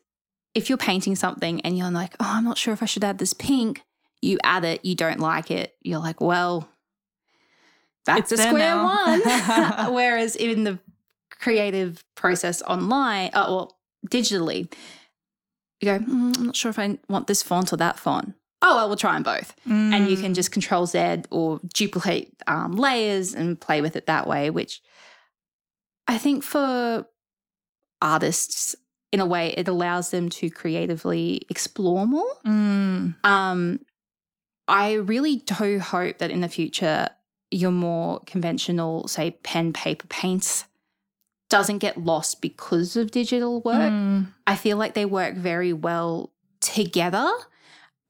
if 0.55 0.69
you're 0.69 0.79
painting 0.79 1.17
something 1.17 1.61
and 1.63 1.77
you're 1.77 1.91
like, 1.91 2.15
oh, 2.21 2.27
I'm 2.37 2.45
not 2.45 2.59
sure 2.59 2.73
if 2.73 2.83
I 2.83 2.87
should 2.87 3.05
add 3.05 3.19
this 3.19 3.35
pink, 3.35 3.83
you 4.23 4.39
add 4.45 4.65
it, 4.65 4.85
you 4.85 4.95
don't 4.95 5.21
like 5.21 5.51
it, 5.51 5.75
you're 5.83 6.01
like, 6.01 6.21
well, 6.21 6.69
that's 8.07 8.33
It's 8.33 8.43
there 8.43 8.51
square 8.51 8.77
one. 8.77 9.21
Whereas 9.95 10.37
in 10.37 10.65
the 10.65 10.79
creative 11.31 12.05
process 12.15 12.63
online, 12.63 13.31
uh, 13.35 13.47
or 13.49 13.71
digitally, 14.09 14.73
you 15.81 15.87
go, 15.87 15.99
"Mm, 15.99 16.37
I'm 16.39 16.47
not 16.47 16.57
sure 16.57 16.71
if 16.71 16.79
I 16.79 16.99
want 17.09 17.27
this 17.27 17.43
font 17.43 17.73
or 17.73 17.77
that 17.77 17.99
font. 17.99 18.35
Oh, 18.63 18.77
well, 18.77 18.89
we'll 18.89 18.97
try 18.97 19.15
them 19.15 19.23
both. 19.23 19.55
And 19.65 20.09
you 20.09 20.17
Mm. 20.17 20.21
can 20.21 20.35
just 20.35 20.53
control 20.53 20.85
Z 20.87 21.23
or 21.31 21.61
duplicate 21.73 22.35
um, 22.47 22.73
layers 22.73 23.35
and 23.35 23.59
play 23.61 23.81
with 23.81 23.97
it 23.97 24.07
that 24.07 24.27
way, 24.27 24.51
which 24.51 24.83
I 26.07 26.19
think 26.19 26.43
for 26.45 27.07
artists, 28.03 28.75
in 29.13 29.21
a 29.21 29.27
way, 29.27 29.55
it 29.57 29.67
allows 29.69 30.11
them 30.11 30.29
to 30.29 30.51
creatively 30.51 31.43
explore 31.49 32.07
more. 32.07 32.31
Mm. 32.47 33.15
Um, 33.25 33.81
I 34.69 34.93
really 34.95 35.37
do 35.37 35.79
hope 35.81 36.19
that 36.19 36.31
in 36.31 36.41
the 36.41 36.49
future, 36.49 37.09
your 37.51 37.73
more 37.73 38.21
conventional, 38.27 39.09
say, 39.09 39.33
pen, 39.43 39.73
paper 39.73 40.07
paints 40.07 40.65
doesn't 41.49 41.79
get 41.79 41.99
lost 41.99 42.41
because 42.41 42.95
of 42.95 43.11
digital 43.11 43.61
work. 43.63 43.91
Mm. 43.91 44.29
I 44.47 44.55
feel 44.55 44.77
like 44.77 44.95
they 44.95 45.05
work 45.07 45.35
very 45.35 45.73
well 45.73 46.33
together. 46.61 47.29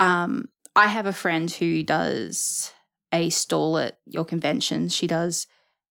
Um, 0.01 0.49
I 0.75 0.89
have 0.89 1.07
a 1.07 1.13
friend 1.13 1.51
who 1.51 1.83
does 1.85 2.73
a 3.13 3.31
stall 3.31 3.79
at 3.79 3.99
your 4.07 4.25
conventions. 4.25 4.95
She 4.95 5.07
does 5.07 5.47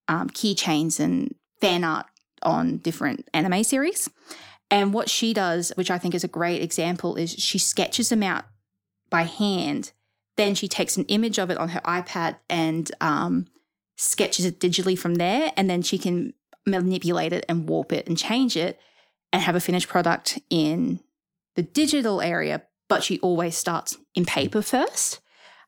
um, 0.07 0.29
keychains 0.29 0.99
and 0.99 1.35
fan 1.61 1.83
art 1.83 2.07
on 2.41 2.77
different 2.77 3.29
anime 3.33 3.63
series. 3.63 4.09
And 4.71 4.93
what 4.93 5.09
she 5.09 5.33
does, 5.33 5.71
which 5.75 5.91
I 5.91 5.97
think 5.97 6.13
is 6.13 6.23
a 6.23 6.29
great 6.29 6.61
example, 6.61 7.15
is 7.15 7.31
she 7.31 7.57
sketches 7.57 8.09
them 8.09 8.23
out 8.23 8.45
by 9.09 9.23
hand. 9.23 9.91
Then 10.37 10.55
she 10.55 10.67
takes 10.67 10.97
an 10.97 11.05
image 11.05 11.37
of 11.37 11.49
it 11.49 11.57
on 11.57 11.69
her 11.69 11.81
iPad 11.81 12.37
and 12.49 12.91
um, 13.01 13.47
sketches 13.97 14.45
it 14.45 14.59
digitally 14.59 14.97
from 14.97 15.15
there. 15.15 15.51
And 15.57 15.69
then 15.69 15.81
she 15.81 15.97
can 15.97 16.33
manipulate 16.65 17.33
it 17.33 17.45
and 17.49 17.67
warp 17.67 17.91
it 17.91 18.07
and 18.07 18.17
change 18.17 18.55
it 18.55 18.79
and 19.33 19.41
have 19.41 19.55
a 19.55 19.59
finished 19.59 19.87
product 19.87 20.39
in 20.49 20.99
the 21.55 21.63
digital 21.63 22.21
area, 22.21 22.61
but 22.89 23.03
she 23.03 23.19
always 23.19 23.55
starts 23.55 23.97
in 24.15 24.25
paper 24.25 24.61
first. 24.61 25.21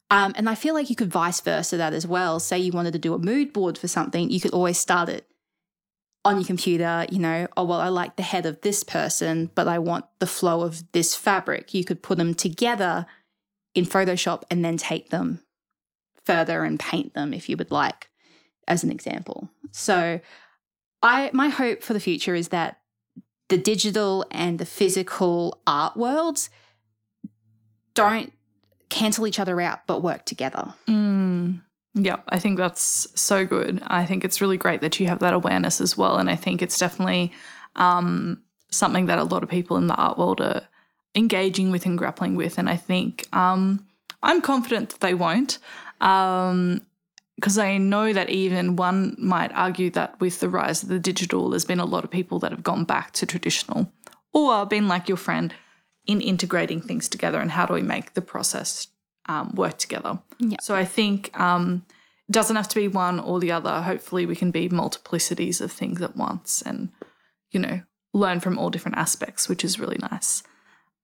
Um, 0.09 0.33
and 0.35 0.49
I 0.49 0.55
feel 0.55 0.73
like 0.73 0.89
you 0.89 0.95
could 0.95 1.11
vice 1.11 1.39
versa 1.39 1.77
that 1.77 1.93
as 1.93 2.05
well. 2.05 2.39
Say 2.41 2.59
you 2.59 2.73
wanted 2.73 2.91
to 2.93 2.99
do 2.99 3.13
a 3.13 3.19
mood 3.19 3.53
board 3.53 3.77
for 3.77 3.87
something, 3.87 4.29
you 4.29 4.41
could 4.41 4.51
always 4.51 4.77
start 4.77 5.07
it 5.07 5.25
on 6.23 6.35
your 6.35 6.45
computer, 6.45 7.05
you 7.09 7.17
know, 7.17 7.47
oh, 7.57 7.63
well, 7.63 7.79
I 7.79 7.87
like 7.87 8.15
the 8.15 8.23
head 8.23 8.45
of 8.45 8.61
this 8.61 8.83
person, 8.83 9.49
but 9.55 9.67
I 9.67 9.79
want 9.79 10.05
the 10.19 10.27
flow 10.27 10.61
of 10.61 10.91
this 10.91 11.15
fabric. 11.15 11.73
You 11.73 11.83
could 11.83 12.03
put 12.03 12.17
them 12.17 12.35
together 12.35 13.07
in 13.73 13.85
Photoshop 13.85 14.43
and 14.51 14.63
then 14.63 14.77
take 14.77 15.09
them 15.09 15.39
further 16.23 16.63
and 16.63 16.79
paint 16.79 17.13
them 17.15 17.33
if 17.33 17.49
you 17.49 17.57
would 17.57 17.71
like, 17.71 18.09
as 18.67 18.83
an 18.83 18.91
example. 18.91 19.49
So, 19.71 20.19
I 21.01 21.31
my 21.33 21.49
hope 21.49 21.81
for 21.81 21.93
the 21.93 21.99
future 21.99 22.35
is 22.35 22.49
that 22.49 22.81
the 23.49 23.57
digital 23.57 24.23
and 24.29 24.59
the 24.59 24.65
physical 24.65 25.61
art 25.65 25.97
worlds 25.97 26.51
don't 27.93 28.31
cancel 28.89 29.25
each 29.25 29.39
other 29.39 29.59
out 29.61 29.87
but 29.87 30.01
work 30.01 30.25
together. 30.25 30.73
Mm. 30.87 31.61
Yep, 31.93 32.23
I 32.29 32.39
think 32.39 32.57
that's 32.57 33.07
so 33.19 33.45
good. 33.45 33.81
I 33.85 34.05
think 34.05 34.23
it's 34.23 34.39
really 34.39 34.57
great 34.57 34.81
that 34.81 34.99
you 34.99 35.07
have 35.07 35.19
that 35.19 35.33
awareness 35.33 35.81
as 35.81 35.97
well. 35.97 36.17
And 36.17 36.29
I 36.29 36.35
think 36.35 36.61
it's 36.61 36.79
definitely 36.79 37.33
um, 37.75 38.41
something 38.69 39.07
that 39.07 39.19
a 39.19 39.23
lot 39.23 39.43
of 39.43 39.49
people 39.49 39.75
in 39.77 39.87
the 39.87 39.95
art 39.95 40.17
world 40.17 40.39
are 40.39 40.61
engaging 41.15 41.69
with 41.69 41.85
and 41.85 41.97
grappling 41.97 42.35
with. 42.35 42.57
And 42.57 42.69
I 42.69 42.77
think 42.77 43.27
um, 43.33 43.85
I'm 44.23 44.41
confident 44.41 44.91
that 44.91 45.01
they 45.01 45.13
won't. 45.13 45.59
Um, 45.99 46.81
because 47.35 47.57
I 47.57 47.77
know 47.77 48.13
that 48.13 48.29
even 48.29 48.75
one 48.75 49.15
might 49.17 49.51
argue 49.53 49.89
that 49.91 50.19
with 50.19 50.41
the 50.41 50.49
rise 50.49 50.83
of 50.83 50.89
the 50.89 50.99
digital, 50.99 51.49
there's 51.49 51.65
been 51.65 51.79
a 51.79 51.85
lot 51.85 52.03
of 52.03 52.11
people 52.11 52.37
that 52.39 52.51
have 52.51 52.61
gone 52.61 52.83
back 52.83 53.13
to 53.13 53.25
traditional 53.25 53.91
or 54.31 54.65
been 54.67 54.87
like 54.87 55.07
your 55.07 55.17
friend 55.17 55.51
in 56.05 56.21
integrating 56.21 56.81
things 56.81 57.07
together 57.07 57.39
and 57.39 57.51
how 57.51 57.65
do 57.65 57.73
we 57.73 57.81
make 57.81 58.13
the 58.13 58.21
process 58.21 58.87
um, 59.27 59.53
work 59.55 59.77
together. 59.77 60.19
Yeah. 60.39 60.57
So 60.61 60.75
I 60.75 60.85
think 60.85 61.37
um, 61.39 61.85
it 62.27 62.33
doesn't 62.33 62.55
have 62.55 62.67
to 62.69 62.75
be 62.75 62.87
one 62.87 63.19
or 63.19 63.39
the 63.39 63.51
other. 63.51 63.81
Hopefully, 63.81 64.25
we 64.25 64.35
can 64.35 64.51
be 64.51 64.69
multiplicities 64.69 65.61
of 65.61 65.71
things 65.71 66.01
at 66.01 66.15
once 66.15 66.61
and, 66.61 66.89
you 67.51 67.59
know, 67.59 67.81
learn 68.13 68.39
from 68.39 68.57
all 68.57 68.69
different 68.69 68.97
aspects, 68.97 69.47
which 69.47 69.63
is 69.63 69.79
really 69.79 69.97
nice. 70.01 70.43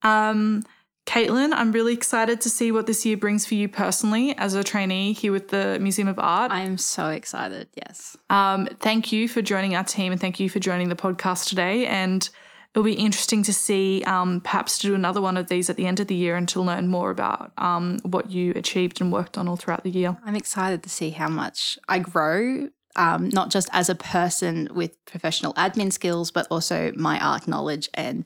Um, 0.03 0.63
Caitlin, 1.05 1.53
I'm 1.53 1.71
really 1.71 1.93
excited 1.93 2.41
to 2.41 2.49
see 2.49 2.69
what 2.71 2.85
this 2.85 3.05
year 3.05 3.15
brings 3.15 3.45
for 3.45 3.55
you 3.55 3.69
personally 3.69 4.37
as 4.37 4.55
a 4.55 4.63
trainee 4.63 5.13
here 5.13 5.31
with 5.31 5.47
the 5.47 5.79
Museum 5.79 6.09
of 6.09 6.19
Art. 6.19 6.51
I 6.51 6.61
am 6.61 6.77
so 6.77 7.07
excited. 7.07 7.69
Yes. 7.75 8.17
Um, 8.29 8.67
thank 8.81 9.13
you 9.13 9.29
for 9.29 9.41
joining 9.41 9.73
our 9.73 9.85
team 9.85 10.11
and 10.11 10.19
thank 10.19 10.37
you 10.37 10.49
for 10.49 10.59
joining 10.59 10.89
the 10.89 10.97
podcast 10.97 11.47
today. 11.47 11.87
And 11.87 12.29
it'll 12.77 12.85
be 12.85 12.93
interesting 12.93 13.41
to 13.41 13.51
see 13.51 14.03
um, 14.05 14.39
perhaps 14.39 14.77
to 14.77 14.85
do 14.85 14.93
another 14.93 15.19
one 15.19 15.35
of 15.35 15.47
these 15.47 15.67
at 15.67 15.77
the 15.77 15.87
end 15.87 15.99
of 15.99 16.05
the 16.05 16.13
year 16.13 16.35
and 16.35 16.47
to 16.47 16.61
learn 16.61 16.87
more 16.87 17.09
about 17.09 17.51
um, 17.57 17.97
what 18.03 18.29
you 18.29 18.53
achieved 18.55 19.01
and 19.01 19.11
worked 19.11 19.35
on 19.35 19.47
all 19.47 19.55
throughout 19.55 19.83
the 19.83 19.89
year. 19.89 20.15
I'm 20.23 20.35
excited 20.35 20.83
to 20.83 20.89
see 20.89 21.09
how 21.09 21.27
much 21.27 21.79
I 21.89 21.97
grow, 21.97 22.69
um, 22.95 23.29
not 23.29 23.49
just 23.49 23.67
as 23.73 23.89
a 23.89 23.95
person 23.95 24.69
with 24.75 25.03
professional 25.05 25.55
admin 25.55 25.91
skills, 25.91 26.29
but 26.29 26.45
also 26.51 26.91
my 26.95 27.19
art 27.19 27.47
knowledge 27.47 27.89
and 27.95 28.25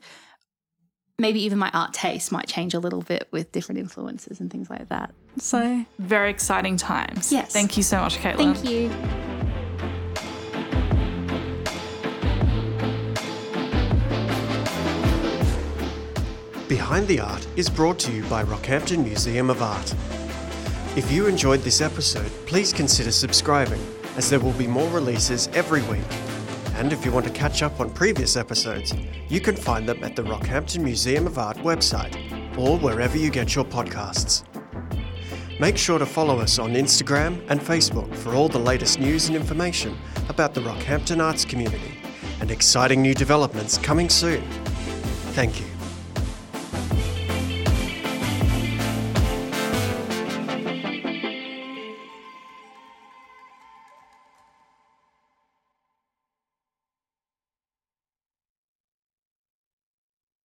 maybe 1.18 1.40
even 1.42 1.56
my 1.56 1.70
art 1.72 1.94
taste 1.94 2.30
might 2.30 2.46
change 2.46 2.74
a 2.74 2.78
little 2.78 3.00
bit 3.00 3.28
with 3.30 3.52
different 3.52 3.78
influences 3.78 4.38
and 4.38 4.50
things 4.50 4.68
like 4.68 4.90
that. 4.90 5.14
So, 5.38 5.86
Very 5.98 6.28
exciting 6.28 6.76
times. 6.76 7.32
Yes. 7.32 7.54
Thank 7.54 7.78
you 7.78 7.82
so 7.82 8.02
much, 8.02 8.18
Caitlin. 8.18 8.54
thank 8.54 8.68
you. 8.68 9.31
Behind 16.92 17.08
the 17.08 17.20
Art 17.20 17.48
is 17.56 17.70
brought 17.70 17.98
to 18.00 18.12
you 18.12 18.22
by 18.24 18.44
Rockhampton 18.44 19.02
Museum 19.02 19.48
of 19.48 19.62
Art. 19.62 19.94
If 20.94 21.10
you 21.10 21.26
enjoyed 21.26 21.60
this 21.60 21.80
episode, 21.80 22.30
please 22.44 22.70
consider 22.70 23.10
subscribing, 23.10 23.80
as 24.18 24.28
there 24.28 24.38
will 24.38 24.52
be 24.52 24.66
more 24.66 24.90
releases 24.90 25.48
every 25.54 25.80
week. 25.84 26.04
And 26.74 26.92
if 26.92 27.02
you 27.02 27.10
want 27.10 27.24
to 27.24 27.32
catch 27.32 27.62
up 27.62 27.80
on 27.80 27.88
previous 27.88 28.36
episodes, 28.36 28.92
you 29.30 29.40
can 29.40 29.56
find 29.56 29.88
them 29.88 30.04
at 30.04 30.14
the 30.16 30.22
Rockhampton 30.22 30.82
Museum 30.82 31.26
of 31.26 31.38
Art 31.38 31.56
website 31.60 32.14
or 32.58 32.76
wherever 32.76 33.16
you 33.16 33.30
get 33.30 33.54
your 33.54 33.64
podcasts. 33.64 34.44
Make 35.58 35.78
sure 35.78 35.98
to 35.98 36.04
follow 36.04 36.40
us 36.40 36.58
on 36.58 36.74
Instagram 36.74 37.42
and 37.48 37.58
Facebook 37.58 38.14
for 38.16 38.34
all 38.34 38.50
the 38.50 38.58
latest 38.58 39.00
news 39.00 39.28
and 39.28 39.34
information 39.34 39.96
about 40.28 40.52
the 40.52 40.60
Rockhampton 40.60 41.24
arts 41.24 41.46
community 41.46 41.94
and 42.42 42.50
exciting 42.50 43.00
new 43.00 43.14
developments 43.14 43.78
coming 43.78 44.10
soon. 44.10 44.42
Thank 45.32 45.58
you. 45.58 45.71